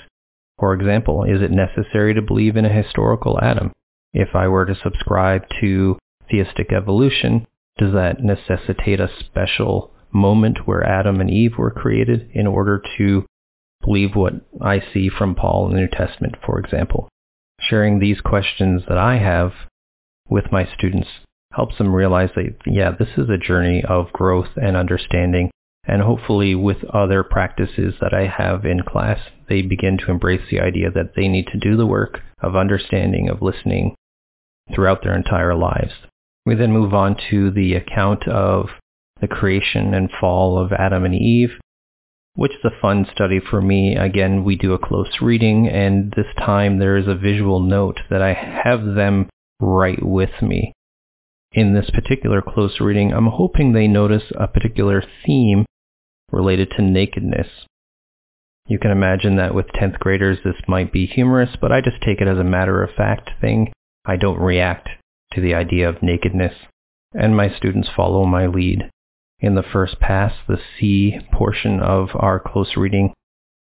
For 0.60 0.74
example, 0.74 1.24
is 1.24 1.42
it 1.42 1.52
necessary 1.52 2.14
to 2.14 2.22
believe 2.22 2.56
in 2.56 2.66
a 2.66 2.70
historical 2.70 3.40
Adam? 3.42 3.72
If 4.14 4.36
I 4.36 4.48
were 4.48 4.66
to 4.66 4.76
subscribe 4.82 5.44
to 5.60 5.98
theistic 6.32 6.72
evolution, 6.72 7.46
does 7.78 7.94
that 7.94 8.24
necessitate 8.24 9.02
a 9.02 9.10
special 9.20 9.92
moment 10.16 10.66
where 10.66 10.84
Adam 10.84 11.20
and 11.20 11.30
Eve 11.30 11.58
were 11.58 11.70
created 11.70 12.30
in 12.34 12.48
order 12.48 12.82
to 12.98 13.26
believe 13.84 14.16
what 14.16 14.34
I 14.62 14.82
see 14.94 15.10
from 15.10 15.36
Paul 15.36 15.68
in 15.68 15.76
the 15.76 15.82
New 15.82 15.90
Testament, 15.90 16.36
for 16.44 16.58
example. 16.58 17.10
Sharing 17.60 18.00
these 18.00 18.22
questions 18.22 18.84
that 18.88 18.98
I 18.98 19.18
have 19.18 19.52
with 20.28 20.52
my 20.52 20.68
students 20.76 21.08
helps 21.54 21.78
them 21.78 21.94
realize 21.94 22.30
that, 22.36 22.56
yeah, 22.66 22.92
this 22.92 23.10
is 23.18 23.30
a 23.30 23.38
journey 23.38 23.84
of 23.88 24.12
growth 24.12 24.50
and 24.56 24.76
understanding, 24.76 25.52
And 25.88 26.02
hopefully 26.02 26.56
with 26.56 26.84
other 26.86 27.24
practices 27.24 27.96
that 28.02 28.14
I 28.14 28.28
have 28.28 28.66
in 28.66 28.82
class, 28.82 29.20
they 29.48 29.62
begin 29.62 29.98
to 30.00 30.12
embrace 30.12 30.42
the 30.50 30.60
idea 30.60 30.90
that 30.92 31.14
they 31.16 31.28
need 31.28 31.48
to 31.48 31.60
do 31.60 31.78
the 31.78 31.86
work 31.86 32.22
of 32.42 32.56
understanding, 32.56 33.30
of 33.30 33.42
listening 33.42 33.96
throughout 34.74 35.04
their 35.04 35.16
entire 35.16 35.56
lives. 35.56 35.94
We 36.46 36.56
then 36.56 36.72
move 36.72 36.94
on 36.94 37.16
to 37.30 37.52
the 37.52 37.76
account 37.76 38.28
of 38.28 38.70
the 39.22 39.28
creation 39.28 39.94
and 39.94 40.10
fall 40.20 40.58
of 40.58 40.72
Adam 40.72 41.06
and 41.06 41.16
Eve, 41.16 41.60
which 42.34 42.52
is 42.52 42.66
a 42.66 42.82
fun 42.82 43.08
study 43.14 43.40
for 43.40 43.62
me. 43.62 43.96
Again, 43.96 44.44
we 44.44 44.56
do 44.56 44.74
a 44.74 44.80
close 44.80 45.22
reading, 45.22 45.68
and 45.68 46.14
this 46.16 46.34
time 46.38 46.80
there 46.80 46.98
is 46.98 47.08
a 47.08 47.16
visual 47.16 47.62
note 47.62 48.02
that 48.10 48.22
I 48.22 48.34
have 48.34 48.96
them 48.96 49.30
write 49.60 50.04
with 50.04 50.42
me. 50.42 50.74
In 51.54 51.74
this 51.74 51.90
particular 51.90 52.42
close 52.42 52.82
reading, 52.82 53.14
I'm 53.14 53.28
hoping 53.28 53.72
they 53.72 53.88
notice 53.88 54.24
a 54.36 54.48
particular 54.48 55.02
theme 55.26 55.66
related 56.32 56.72
to 56.72 56.82
nakedness. 56.82 57.48
You 58.68 58.80
can 58.80 58.92
imagine 58.92 59.38
that 59.38 59.56
with 59.56 59.68
10th 59.68 60.00
graders 60.00 60.40
this 60.44 60.56
might 60.68 60.92
be 60.92 61.06
humorous, 61.06 61.56
but 61.62 61.72
I 61.72 61.80
just 61.80 62.02
take 62.02 62.20
it 62.20 62.28
as 62.28 62.38
a 62.38 62.44
matter 62.44 62.84
of 62.84 62.96
fact 62.96 63.30
thing. 63.40 63.72
I 64.04 64.18
don't 64.18 64.40
react 64.40 64.90
to 65.34 65.42
the 65.42 65.54
idea 65.54 65.88
of 65.88 66.04
nakedness, 66.04 66.54
and 67.14 67.38
my 67.38 67.50
students 67.56 67.90
follow 67.96 68.26
my 68.26 68.48
lead. 68.48 68.90
In 69.40 69.56
the 69.56 69.64
first 69.64 70.00
pass, 70.00 70.34
the 70.48 70.60
C 70.80 71.20
portion 71.34 71.80
of 71.80 72.10
our 72.16 72.40
close 72.40 72.78
reading, 72.78 73.14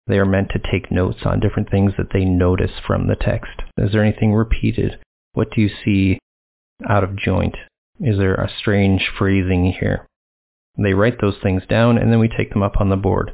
they 0.06 0.18
are 0.18 0.26
meant 0.26 0.50
to 0.50 0.58
take 0.58 0.90
notes 0.90 1.20
on 1.24 1.40
different 1.40 1.70
things 1.70 1.92
that 1.96 2.12
they 2.12 2.24
notice 2.24 2.72
from 2.84 3.06
the 3.06 3.16
text. 3.16 3.62
Is 3.78 3.92
there 3.92 4.02
anything 4.02 4.34
repeated? 4.34 4.98
What 5.34 5.50
do 5.52 5.60
you 5.60 5.70
see 5.84 6.18
out 6.88 7.04
of 7.04 7.16
joint? 7.16 7.56
Is 8.00 8.18
there 8.18 8.34
a 8.34 8.50
strange 8.58 9.08
phrasing 9.16 9.72
here? 9.78 10.06
They 10.76 10.94
write 10.94 11.20
those 11.20 11.36
things 11.42 11.62
down 11.68 11.98
and 11.98 12.10
then 12.10 12.18
we 12.18 12.28
take 12.28 12.50
them 12.50 12.62
up 12.62 12.80
on 12.80 12.88
the 12.88 12.96
board. 12.96 13.32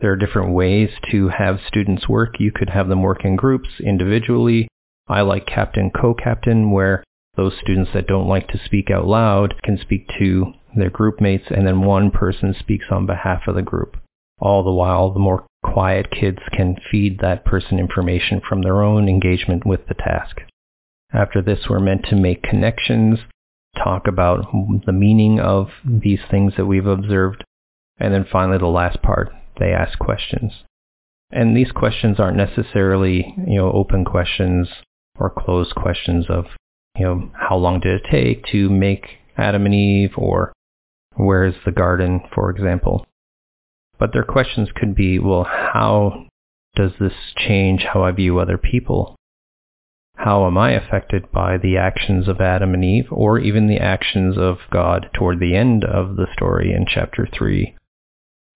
There 0.00 0.12
are 0.12 0.16
different 0.16 0.52
ways 0.52 0.90
to 1.10 1.28
have 1.28 1.60
students 1.66 2.08
work. 2.08 2.38
You 2.38 2.52
could 2.52 2.68
have 2.70 2.88
them 2.88 3.02
work 3.02 3.24
in 3.24 3.36
groups, 3.36 3.80
individually. 3.80 4.68
I 5.08 5.22
like 5.22 5.46
captain, 5.46 5.90
co-captain, 5.90 6.70
where 6.70 7.02
those 7.36 7.54
students 7.62 7.92
that 7.94 8.06
don't 8.06 8.28
like 8.28 8.48
to 8.48 8.60
speak 8.64 8.90
out 8.90 9.06
loud 9.06 9.54
can 9.62 9.78
speak 9.78 10.08
to 10.18 10.52
their 10.80 10.90
group 10.90 11.20
mates 11.20 11.46
and 11.50 11.66
then 11.66 11.82
one 11.82 12.10
person 12.10 12.54
speaks 12.58 12.86
on 12.90 13.06
behalf 13.06 13.42
of 13.46 13.54
the 13.54 13.62
group. 13.62 13.96
All 14.38 14.62
the 14.62 14.72
while, 14.72 15.12
the 15.12 15.18
more 15.18 15.46
quiet 15.64 16.10
kids 16.10 16.38
can 16.52 16.76
feed 16.90 17.20
that 17.20 17.44
person 17.44 17.78
information 17.78 18.40
from 18.46 18.62
their 18.62 18.82
own 18.82 19.08
engagement 19.08 19.64
with 19.64 19.86
the 19.88 19.94
task. 19.94 20.42
After 21.12 21.40
this, 21.40 21.60
we're 21.68 21.80
meant 21.80 22.04
to 22.06 22.16
make 22.16 22.42
connections 22.42 23.20
talk 23.82 24.06
about 24.06 24.46
the 24.86 24.92
meaning 24.92 25.40
of 25.40 25.68
these 25.84 26.20
things 26.30 26.54
that 26.56 26.66
we've 26.66 26.86
observed. 26.86 27.44
And 27.98 28.12
then 28.12 28.26
finally, 28.30 28.58
the 28.58 28.66
last 28.66 29.02
part, 29.02 29.30
they 29.58 29.72
ask 29.72 29.98
questions. 29.98 30.52
And 31.30 31.56
these 31.56 31.72
questions 31.72 32.20
aren't 32.20 32.36
necessarily, 32.36 33.34
you 33.46 33.56
know, 33.56 33.72
open 33.72 34.04
questions 34.04 34.68
or 35.18 35.30
closed 35.30 35.74
questions 35.74 36.26
of, 36.28 36.46
you 36.96 37.04
know, 37.04 37.30
how 37.34 37.56
long 37.56 37.80
did 37.80 38.00
it 38.00 38.06
take 38.10 38.44
to 38.52 38.68
make 38.68 39.06
Adam 39.36 39.66
and 39.66 39.74
Eve 39.74 40.12
or 40.16 40.52
where 41.16 41.44
is 41.44 41.54
the 41.64 41.72
garden, 41.72 42.20
for 42.34 42.50
example. 42.50 43.06
But 43.98 44.12
their 44.12 44.24
questions 44.24 44.68
could 44.74 44.94
be, 44.94 45.18
well, 45.18 45.44
how 45.44 46.26
does 46.74 46.92
this 47.00 47.14
change 47.36 47.82
how 47.82 48.02
I 48.04 48.12
view 48.12 48.38
other 48.38 48.58
people? 48.58 49.16
How 50.16 50.46
am 50.46 50.56
I 50.56 50.72
affected 50.72 51.30
by 51.30 51.58
the 51.58 51.76
actions 51.76 52.28
of 52.28 52.40
Adam 52.40 52.74
and 52.74 52.84
Eve, 52.84 53.08
or 53.10 53.38
even 53.38 53.66
the 53.66 53.78
actions 53.78 54.38
of 54.38 54.58
God 54.70 55.10
toward 55.14 55.40
the 55.40 55.54
end 55.54 55.84
of 55.84 56.16
the 56.16 56.26
story 56.32 56.72
in 56.72 56.86
chapter 56.86 57.26
3? 57.26 57.76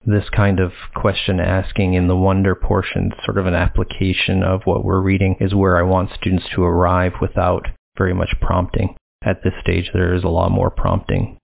This 0.07 0.31
kind 0.31 0.59
of 0.59 0.73
question 0.95 1.39
asking 1.41 1.93
in 1.93 2.09
the 2.09 2.17
wonder 2.17 2.55
portion, 2.55 3.13
sort 3.25 3.37
of 3.37 3.45
an 3.45 3.55
application 3.55 4.43
of 4.43 4.63
what 4.65 4.85
we're 4.85 5.03
reading, 5.03 5.37
is 5.41 5.55
where 5.55 5.77
I 5.77 5.83
want 5.83 6.15
students 6.15 6.47
to 6.55 6.65
arrive 6.65 7.13
without 7.21 7.67
very 7.99 8.15
much 8.15 8.35
prompting. 8.41 8.97
At 9.23 9.43
this 9.45 9.53
stage, 9.61 9.91
there 9.93 10.15
is 10.15 10.25
a 10.25 10.29
lot 10.29 10.51
more 10.51 10.71
prompting. 10.71 11.37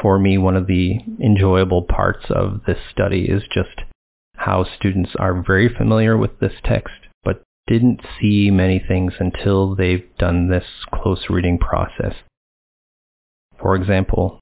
For 0.00 0.18
me, 0.18 0.38
one 0.38 0.56
of 0.56 0.66
the 0.66 0.98
enjoyable 1.22 1.82
parts 1.82 2.26
of 2.30 2.62
this 2.66 2.78
study 2.90 3.26
is 3.26 3.42
just 3.52 3.82
how 4.36 4.64
students 4.64 5.10
are 5.18 5.42
very 5.46 5.68
familiar 5.68 6.16
with 6.16 6.38
this 6.40 6.54
text 6.64 6.94
but 7.22 7.42
didn't 7.66 8.00
see 8.18 8.50
many 8.50 8.78
things 8.78 9.12
until 9.18 9.74
they've 9.74 10.08
done 10.18 10.48
this 10.48 10.64
close 10.94 11.26
reading 11.28 11.58
process. 11.58 12.14
For 13.60 13.76
example, 13.76 14.40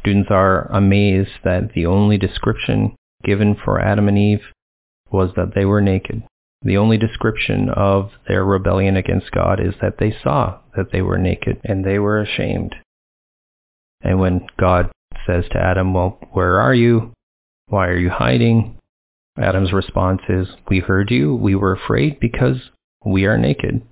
students 0.00 0.30
are 0.32 0.66
amazed 0.72 1.38
that 1.44 1.72
the 1.74 1.86
only 1.86 2.18
description 2.18 2.96
given 3.22 3.54
for 3.64 3.80
Adam 3.80 4.08
and 4.08 4.18
Eve 4.18 4.42
was 5.10 5.30
that 5.36 5.54
they 5.54 5.64
were 5.64 5.80
naked. 5.80 6.24
The 6.62 6.76
only 6.76 6.98
description 6.98 7.68
of 7.68 8.10
their 8.26 8.44
rebellion 8.44 8.96
against 8.96 9.30
God 9.30 9.60
is 9.60 9.74
that 9.80 9.98
they 9.98 10.12
saw 10.24 10.58
that 10.76 10.90
they 10.90 11.02
were 11.02 11.18
naked 11.18 11.60
and 11.62 11.84
they 11.84 12.00
were 12.00 12.18
ashamed. 12.18 12.74
And 14.02 14.18
when 14.18 14.46
God 14.58 14.90
says 15.26 15.44
to 15.50 15.58
Adam, 15.58 15.92
well, 15.92 16.18
where 16.32 16.60
are 16.60 16.74
you? 16.74 17.12
Why 17.68 17.88
are 17.88 17.98
you 17.98 18.10
hiding? 18.10 18.76
Adam's 19.38 19.72
response 19.72 20.22
is, 20.28 20.48
We 20.68 20.80
heard 20.80 21.10
you, 21.10 21.34
we 21.34 21.54
were 21.54 21.74
afraid 21.74 22.18
because 22.20 22.70
we 23.04 23.26
are 23.26 23.36
naked. 23.36 23.82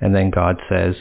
And 0.00 0.14
then 0.14 0.30
God 0.30 0.56
says, 0.68 0.96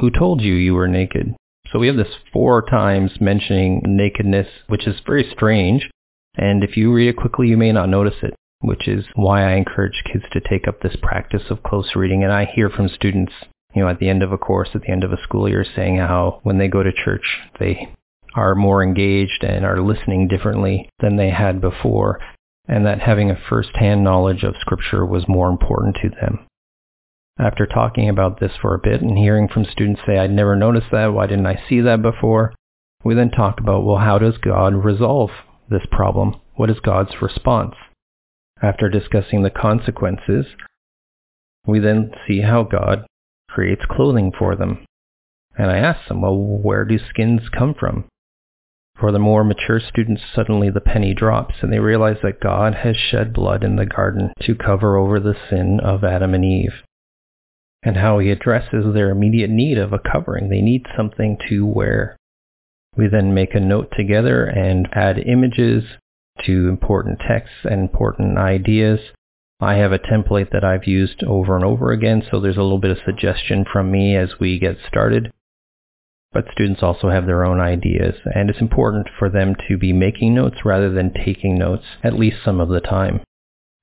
Who 0.00 0.10
told 0.10 0.40
you 0.40 0.54
you 0.54 0.74
were 0.74 0.88
naked? 0.88 1.34
So 1.72 1.78
we 1.78 1.86
have 1.86 1.96
this 1.96 2.14
four 2.32 2.62
times 2.62 3.12
mentioning 3.20 3.82
nakedness, 3.84 4.48
which 4.68 4.86
is 4.86 4.96
very 5.06 5.28
strange. 5.32 5.88
And 6.36 6.64
if 6.64 6.76
you 6.76 6.92
read 6.92 7.08
it 7.08 7.16
quickly, 7.16 7.48
you 7.48 7.56
may 7.56 7.72
not 7.72 7.88
notice 7.88 8.16
it, 8.22 8.34
which 8.60 8.88
is 8.88 9.04
why 9.14 9.42
I 9.42 9.56
encourage 9.56 10.02
kids 10.10 10.24
to 10.32 10.40
take 10.40 10.66
up 10.66 10.80
this 10.80 10.96
practice 11.02 11.42
of 11.50 11.62
close 11.62 11.94
reading. 11.94 12.24
And 12.24 12.32
I 12.32 12.46
hear 12.46 12.70
from 12.70 12.88
students, 12.88 13.32
you 13.74 13.82
know, 13.82 13.88
at 13.88 13.98
the 13.98 14.08
end 14.08 14.22
of 14.22 14.32
a 14.32 14.38
course, 14.38 14.70
at 14.74 14.82
the 14.82 14.90
end 14.90 15.04
of 15.04 15.12
a 15.12 15.22
school 15.22 15.48
year, 15.48 15.64
saying 15.76 15.98
how 15.98 16.40
when 16.42 16.58
they 16.58 16.68
go 16.68 16.82
to 16.82 16.92
church, 16.92 17.24
they 17.58 17.94
are 18.34 18.54
more 18.54 18.82
engaged 18.82 19.42
and 19.42 19.64
are 19.64 19.80
listening 19.80 20.28
differently 20.28 20.88
than 21.00 21.16
they 21.16 21.30
had 21.30 21.60
before, 21.60 22.20
and 22.66 22.84
that 22.86 23.00
having 23.00 23.30
a 23.30 23.40
first-hand 23.48 24.04
knowledge 24.04 24.42
of 24.42 24.54
Scripture 24.60 25.04
was 25.06 25.28
more 25.28 25.48
important 25.48 25.96
to 26.02 26.10
them. 26.10 26.46
After 27.38 27.66
talking 27.66 28.08
about 28.08 28.40
this 28.40 28.52
for 28.60 28.74
a 28.74 28.80
bit 28.80 29.00
and 29.00 29.16
hearing 29.16 29.48
from 29.48 29.64
students 29.64 30.00
say, 30.06 30.18
I'd 30.18 30.30
never 30.30 30.56
noticed 30.56 30.88
that, 30.90 31.12
why 31.12 31.26
didn't 31.26 31.46
I 31.46 31.62
see 31.68 31.80
that 31.80 32.02
before? 32.02 32.52
We 33.04 33.14
then 33.14 33.30
talk 33.30 33.60
about, 33.60 33.84
well, 33.84 33.98
how 33.98 34.18
does 34.18 34.38
God 34.38 34.74
resolve 34.84 35.30
this 35.70 35.86
problem? 35.90 36.34
What 36.56 36.68
is 36.68 36.80
God's 36.80 37.22
response? 37.22 37.74
After 38.60 38.88
discussing 38.88 39.44
the 39.44 39.50
consequences, 39.50 40.46
we 41.64 41.78
then 41.78 42.10
see 42.26 42.40
how 42.40 42.64
God 42.64 43.06
creates 43.48 43.82
clothing 43.88 44.32
for 44.36 44.56
them. 44.56 44.84
And 45.56 45.70
I 45.70 45.78
ask 45.78 46.08
them, 46.08 46.22
well, 46.22 46.36
where 46.36 46.84
do 46.84 46.98
skins 46.98 47.42
come 47.56 47.74
from? 47.78 48.04
For 48.98 49.12
the 49.12 49.20
more 49.20 49.44
mature 49.44 49.78
students, 49.78 50.22
suddenly 50.34 50.70
the 50.70 50.80
penny 50.80 51.14
drops 51.14 51.54
and 51.62 51.72
they 51.72 51.78
realize 51.78 52.16
that 52.22 52.40
God 52.40 52.74
has 52.74 52.96
shed 52.96 53.32
blood 53.32 53.62
in 53.62 53.76
the 53.76 53.86
garden 53.86 54.32
to 54.42 54.56
cover 54.56 54.96
over 54.96 55.20
the 55.20 55.36
sin 55.48 55.78
of 55.80 56.02
Adam 56.02 56.34
and 56.34 56.44
Eve. 56.44 56.82
And 57.84 57.96
how 57.96 58.18
he 58.18 58.30
addresses 58.30 58.92
their 58.92 59.10
immediate 59.10 59.50
need 59.50 59.78
of 59.78 59.92
a 59.92 60.00
covering. 60.00 60.48
They 60.48 60.60
need 60.60 60.86
something 60.96 61.38
to 61.48 61.64
wear. 61.64 62.16
We 62.96 63.06
then 63.06 63.32
make 63.32 63.54
a 63.54 63.60
note 63.60 63.92
together 63.96 64.44
and 64.44 64.88
add 64.92 65.18
images 65.18 65.84
to 66.44 66.68
important 66.68 67.20
texts 67.20 67.64
and 67.64 67.80
important 67.80 68.36
ideas. 68.36 68.98
I 69.60 69.74
have 69.74 69.92
a 69.92 69.98
template 69.98 70.50
that 70.50 70.64
I've 70.64 70.88
used 70.88 71.22
over 71.22 71.54
and 71.54 71.64
over 71.64 71.92
again, 71.92 72.24
so 72.28 72.40
there's 72.40 72.56
a 72.56 72.62
little 72.62 72.78
bit 72.78 72.90
of 72.90 72.98
suggestion 73.04 73.64
from 73.72 73.92
me 73.92 74.16
as 74.16 74.40
we 74.40 74.58
get 74.58 74.76
started. 74.88 75.32
But 76.32 76.50
students 76.52 76.82
also 76.82 77.08
have 77.08 77.26
their 77.26 77.44
own 77.44 77.58
ideas, 77.58 78.14
and 78.34 78.50
it's 78.50 78.60
important 78.60 79.08
for 79.18 79.30
them 79.30 79.54
to 79.66 79.78
be 79.78 79.92
making 79.92 80.34
notes 80.34 80.64
rather 80.64 80.90
than 80.90 81.12
taking 81.12 81.56
notes, 81.56 81.84
at 82.02 82.18
least 82.18 82.44
some 82.44 82.60
of 82.60 82.68
the 82.68 82.80
time. 82.80 83.20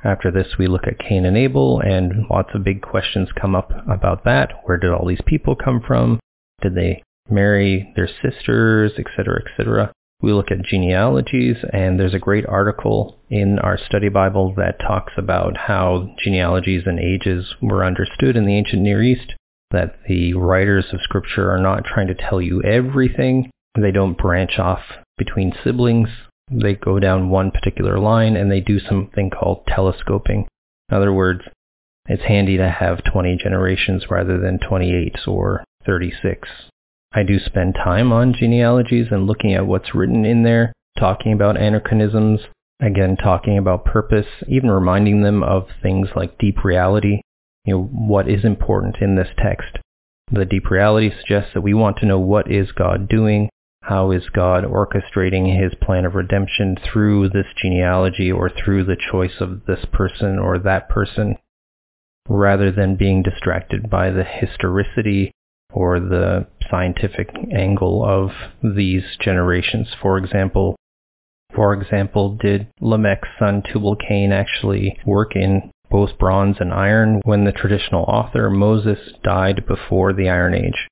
After 0.03 0.29
this, 0.29 0.57
we 0.59 0.67
look 0.67 0.85
at 0.85 0.99
Cain 0.99 1.25
and 1.25 1.35
Abel, 1.35 1.79
and 1.79 2.27
lots 2.29 2.53
of 2.53 2.63
big 2.63 2.83
questions 2.83 3.31
come 3.31 3.55
up 3.55 3.71
about 3.89 4.23
that. 4.25 4.51
Where 4.65 4.77
did 4.77 4.91
all 4.91 5.07
these 5.07 5.23
people 5.25 5.55
come 5.55 5.81
from? 5.81 6.19
Did 6.61 6.75
they 6.75 7.01
marry 7.29 7.91
their 7.95 8.07
sisters, 8.07 8.91
etc., 8.99 9.41
etc.? 9.43 9.91
We 10.21 10.31
look 10.31 10.51
at 10.51 10.61
genealogies, 10.63 11.57
and 11.73 11.99
there's 11.99 12.13
a 12.13 12.19
great 12.19 12.45
article 12.45 13.17
in 13.29 13.57
our 13.59 13.77
study 13.77 14.09
Bible 14.09 14.53
that 14.57 14.79
talks 14.79 15.13
about 15.17 15.57
how 15.57 16.15
genealogies 16.23 16.83
and 16.85 16.99
ages 16.99 17.55
were 17.61 17.83
understood 17.83 18.35
in 18.35 18.45
the 18.45 18.55
ancient 18.55 18.83
Near 18.83 19.01
East 19.01 19.33
that 19.75 19.99
the 20.07 20.33
writers 20.33 20.85
of 20.91 21.01
scripture 21.01 21.51
are 21.51 21.59
not 21.59 21.85
trying 21.85 22.07
to 22.07 22.15
tell 22.15 22.41
you 22.41 22.63
everything. 22.63 23.51
They 23.79 23.91
don't 23.91 24.17
branch 24.17 24.57
off 24.57 24.81
between 25.17 25.53
siblings. 25.63 26.09
They 26.49 26.75
go 26.75 26.99
down 26.99 27.29
one 27.29 27.51
particular 27.51 27.99
line 27.99 28.35
and 28.35 28.51
they 28.51 28.61
do 28.61 28.79
something 28.79 29.29
called 29.29 29.67
telescoping. 29.67 30.47
In 30.89 30.97
other 30.97 31.11
words, 31.11 31.41
it's 32.07 32.23
handy 32.23 32.57
to 32.57 32.69
have 32.69 33.03
20 33.03 33.37
generations 33.37 34.05
rather 34.09 34.39
than 34.39 34.59
28 34.59 35.27
or 35.27 35.63
36. 35.85 36.47
I 37.13 37.23
do 37.23 37.39
spend 37.39 37.75
time 37.75 38.11
on 38.11 38.33
genealogies 38.33 39.07
and 39.11 39.25
looking 39.25 39.53
at 39.53 39.65
what's 39.65 39.95
written 39.95 40.25
in 40.25 40.43
there, 40.43 40.71
talking 40.97 41.33
about 41.33 41.57
anachronisms, 41.57 42.41
again 42.81 43.15
talking 43.15 43.57
about 43.57 43.85
purpose, 43.85 44.27
even 44.47 44.69
reminding 44.69 45.21
them 45.21 45.41
of 45.43 45.67
things 45.81 46.09
like 46.15 46.37
deep 46.37 46.63
reality, 46.63 47.21
you 47.65 47.73
know, 47.73 47.83
what 47.83 48.29
is 48.29 48.45
important 48.45 48.97
in 49.01 49.15
this 49.15 49.29
text. 49.37 49.77
The 50.31 50.45
deep 50.45 50.69
reality 50.69 51.11
suggests 51.15 51.51
that 51.53 51.61
we 51.61 51.73
want 51.73 51.97
to 51.97 52.05
know 52.05 52.19
what 52.19 52.51
is 52.51 52.71
God 52.71 53.07
doing, 53.09 53.49
how 53.81 54.11
is 54.11 54.23
God 54.33 54.63
orchestrating 54.63 55.61
his 55.61 55.73
plan 55.81 56.05
of 56.05 56.15
redemption 56.15 56.77
through 56.83 57.29
this 57.29 57.45
genealogy 57.61 58.31
or 58.31 58.49
through 58.49 58.85
the 58.85 58.97
choice 59.11 59.39
of 59.39 59.65
this 59.65 59.85
person 59.91 60.39
or 60.39 60.57
that 60.59 60.89
person, 60.89 61.37
rather 62.27 62.71
than 62.71 62.95
being 62.95 63.21
distracted 63.21 63.89
by 63.89 64.09
the 64.09 64.23
historicity 64.23 65.31
or 65.71 65.99
the 65.99 66.47
scientific 66.69 67.29
angle 67.55 68.03
of 68.03 68.31
these 68.75 69.03
generations. 69.19 69.87
For 70.01 70.17
example, 70.17 70.75
for 71.53 71.73
example, 71.73 72.37
did 72.41 72.67
Lamech's 72.81 73.29
son 73.37 73.61
Tubal-Cain 73.61 74.31
actually 74.31 74.97
work 75.05 75.35
in 75.35 75.71
both 75.89 76.17
bronze 76.17 76.57
and 76.59 76.73
iron 76.73 77.21
when 77.23 77.43
the 77.43 77.51
traditional 77.51 78.03
author 78.03 78.49
Moses 78.49 78.99
died 79.23 79.65
before 79.67 80.13
the 80.13 80.29
Iron 80.29 80.53
Age? 80.53 80.87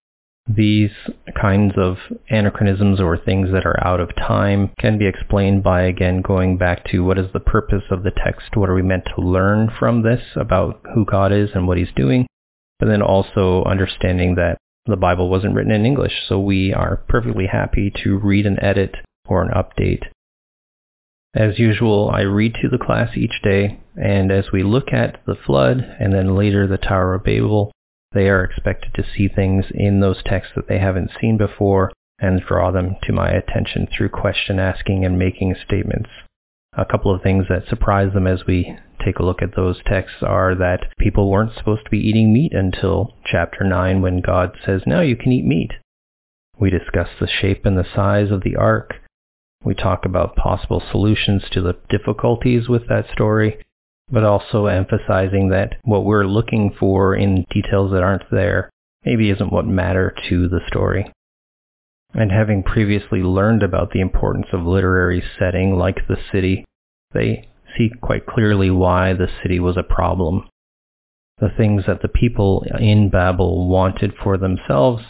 These 0.47 0.91
kinds 1.39 1.73
of 1.77 1.97
anachronisms 2.29 2.99
or 2.99 3.17
things 3.17 3.51
that 3.53 3.65
are 3.65 3.81
out 3.85 4.01
of 4.01 4.15
time 4.15 4.71
can 4.77 4.97
be 4.97 5.07
explained 5.07 5.63
by 5.63 5.83
again 5.83 6.21
going 6.21 6.57
back 6.57 6.83
to 6.91 7.03
what 7.03 7.17
is 7.17 7.31
the 7.31 7.39
purpose 7.39 7.83
of 7.89 8.03
the 8.03 8.11
text, 8.11 8.55
what 8.55 8.69
are 8.69 8.75
we 8.75 8.81
meant 8.81 9.05
to 9.15 9.21
learn 9.21 9.69
from 9.79 10.01
this 10.03 10.21
about 10.35 10.81
who 10.93 11.05
God 11.05 11.31
is 11.31 11.51
and 11.55 11.65
what 11.67 11.77
he's 11.77 11.93
doing, 11.95 12.27
but 12.79 12.87
then 12.87 13.01
also 13.01 13.63
understanding 13.63 14.35
that 14.35 14.57
the 14.85 14.97
Bible 14.97 15.29
wasn't 15.29 15.55
written 15.55 15.71
in 15.71 15.85
English, 15.85 16.27
so 16.27 16.37
we 16.37 16.73
are 16.73 16.97
perfectly 17.07 17.47
happy 17.47 17.89
to 18.03 18.17
read 18.17 18.45
an 18.45 18.61
edit 18.61 18.95
or 19.25 19.41
an 19.41 19.49
update. 19.49 20.03
As 21.35 21.57
usual, 21.57 22.11
I 22.13 22.21
read 22.21 22.53
to 22.61 22.69
the 22.69 22.83
class 22.83 23.17
each 23.17 23.41
day, 23.41 23.79
and 23.95 24.31
as 24.31 24.51
we 24.51 24.61
look 24.61 24.93
at 24.93 25.19
the 25.25 25.35
flood 25.35 25.79
and 25.99 26.13
then 26.13 26.35
later 26.35 26.67
the 26.67 26.77
Tower 26.77 27.15
of 27.15 27.23
Babel, 27.23 27.71
they 28.13 28.29
are 28.29 28.43
expected 28.43 28.93
to 28.93 29.03
see 29.03 29.27
things 29.27 29.65
in 29.73 29.99
those 29.99 30.21
texts 30.23 30.53
that 30.55 30.67
they 30.67 30.77
haven't 30.77 31.09
seen 31.19 31.37
before 31.37 31.91
and 32.19 32.41
draw 32.41 32.69
them 32.69 32.97
to 33.03 33.11
my 33.11 33.31
attention 33.31 33.87
through 33.87 34.09
question 34.09 34.59
asking 34.59 35.03
and 35.03 35.17
making 35.17 35.55
statements. 35.65 36.09
A 36.77 36.85
couple 36.85 37.13
of 37.13 37.23
things 37.23 37.45
that 37.49 37.67
surprise 37.67 38.13
them 38.13 38.27
as 38.27 38.45
we 38.47 38.77
take 39.03 39.17
a 39.17 39.23
look 39.23 39.41
at 39.41 39.55
those 39.55 39.81
texts 39.85 40.21
are 40.21 40.55
that 40.55 40.87
people 40.99 41.31
weren't 41.31 41.55
supposed 41.55 41.83
to 41.85 41.91
be 41.91 41.99
eating 41.99 42.31
meat 42.31 42.53
until 42.53 43.15
chapter 43.25 43.63
9 43.63 44.01
when 44.01 44.21
God 44.21 44.55
says, 44.63 44.83
now 44.85 45.01
you 45.01 45.15
can 45.15 45.31
eat 45.31 45.45
meat. 45.45 45.71
We 46.59 46.69
discuss 46.69 47.09
the 47.19 47.27
shape 47.27 47.65
and 47.65 47.77
the 47.77 47.85
size 47.95 48.29
of 48.29 48.43
the 48.43 48.55
ark. 48.55 48.93
We 49.63 49.73
talk 49.73 50.05
about 50.05 50.35
possible 50.35 50.81
solutions 50.91 51.43
to 51.51 51.61
the 51.61 51.77
difficulties 51.89 52.67
with 52.67 52.87
that 52.89 53.05
story 53.11 53.57
but 54.11 54.23
also 54.23 54.65
emphasizing 54.65 55.49
that 55.49 55.75
what 55.83 56.05
we're 56.05 56.25
looking 56.25 56.71
for 56.79 57.15
in 57.15 57.45
details 57.49 57.91
that 57.91 58.03
aren't 58.03 58.29
there 58.31 58.69
maybe 59.05 59.29
isn't 59.29 59.51
what 59.51 59.65
matter 59.65 60.13
to 60.29 60.47
the 60.47 60.59
story. 60.67 61.11
And 62.13 62.31
having 62.31 62.63
previously 62.63 63.21
learned 63.21 63.63
about 63.63 63.91
the 63.91 64.01
importance 64.01 64.45
of 64.53 64.61
literary 64.65 65.23
setting 65.39 65.75
like 65.75 66.07
the 66.07 66.17
city, 66.31 66.63
they 67.11 67.49
see 67.75 67.89
quite 68.01 68.27
clearly 68.27 68.69
why 68.69 69.13
the 69.13 69.27
city 69.41 69.59
was 69.59 69.77
a 69.77 69.83
problem. 69.83 70.47
The 71.39 71.49
things 71.57 71.83
that 71.87 72.01
the 72.01 72.07
people 72.07 72.63
in 72.79 73.09
Babel 73.09 73.67
wanted 73.67 74.13
for 74.23 74.37
themselves 74.37 75.03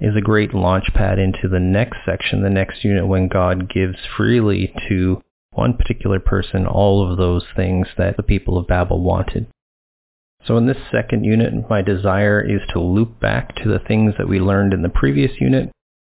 is 0.00 0.14
a 0.16 0.20
great 0.20 0.52
launchpad 0.52 1.18
into 1.18 1.48
the 1.48 1.60
next 1.60 1.98
section, 2.06 2.42
the 2.42 2.50
next 2.50 2.84
unit 2.84 3.06
when 3.06 3.28
God 3.28 3.72
gives 3.72 3.96
freely 4.16 4.72
to 4.88 5.22
one 5.52 5.74
particular 5.74 6.20
person 6.20 6.66
all 6.66 7.10
of 7.10 7.18
those 7.18 7.44
things 7.56 7.88
that 7.96 8.16
the 8.16 8.22
people 8.22 8.58
of 8.58 8.68
Babel 8.68 9.02
wanted. 9.02 9.46
So 10.46 10.56
in 10.56 10.66
this 10.66 10.76
second 10.92 11.24
unit, 11.24 11.52
my 11.68 11.82
desire 11.82 12.40
is 12.40 12.60
to 12.72 12.80
loop 12.80 13.18
back 13.18 13.56
to 13.56 13.68
the 13.68 13.80
things 13.80 14.14
that 14.18 14.28
we 14.28 14.38
learned 14.40 14.72
in 14.72 14.82
the 14.82 14.88
previous 14.88 15.32
unit, 15.40 15.70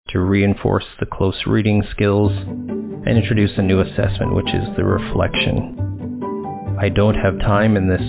to 0.09 0.19
reinforce 0.19 0.85
the 0.99 1.05
close 1.05 1.43
reading 1.45 1.83
skills, 1.91 2.31
and 2.31 3.07
introduce 3.07 3.51
a 3.57 3.61
new 3.61 3.81
assessment, 3.81 4.33
which 4.33 4.51
is 4.53 4.75
the 4.75 4.83
reflection. 4.83 6.75
I 6.79 6.89
don't 6.89 7.15
have 7.15 7.39
time 7.39 7.77
in 7.77 7.87
this 7.87 8.01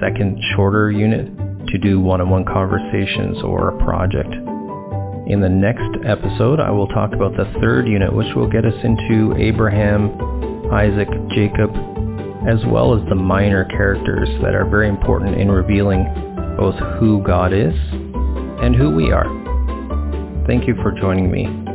second 0.00 0.40
shorter 0.56 0.90
unit 0.90 1.26
to 1.68 1.78
do 1.78 2.00
one-on-one 2.00 2.46
conversations 2.46 3.42
or 3.42 3.68
a 3.68 3.84
project. 3.84 4.34
In 5.26 5.40
the 5.40 5.48
next 5.48 5.88
episode, 6.04 6.60
I 6.60 6.70
will 6.70 6.86
talk 6.88 7.14
about 7.14 7.34
the 7.34 7.50
third 7.58 7.88
unit, 7.88 8.14
which 8.14 8.34
will 8.36 8.46
get 8.46 8.66
us 8.66 8.74
into 8.84 9.34
Abraham 9.38 10.12
Isaac, 10.70 11.08
Jacob, 11.34 11.70
as 12.46 12.58
well 12.66 12.94
as 12.94 13.08
the 13.08 13.14
minor 13.14 13.64
characters 13.64 14.28
that 14.42 14.54
are 14.54 14.68
very 14.68 14.88
important 14.88 15.40
in 15.40 15.50
revealing 15.50 16.04
both 16.58 16.74
who 16.98 17.22
God 17.22 17.54
is 17.54 17.74
and 18.62 18.76
who 18.76 18.90
we 18.90 19.12
are. 19.12 19.24
Thank 20.46 20.68
you 20.68 20.74
for 20.82 20.92
joining 20.92 21.30
me. 21.30 21.73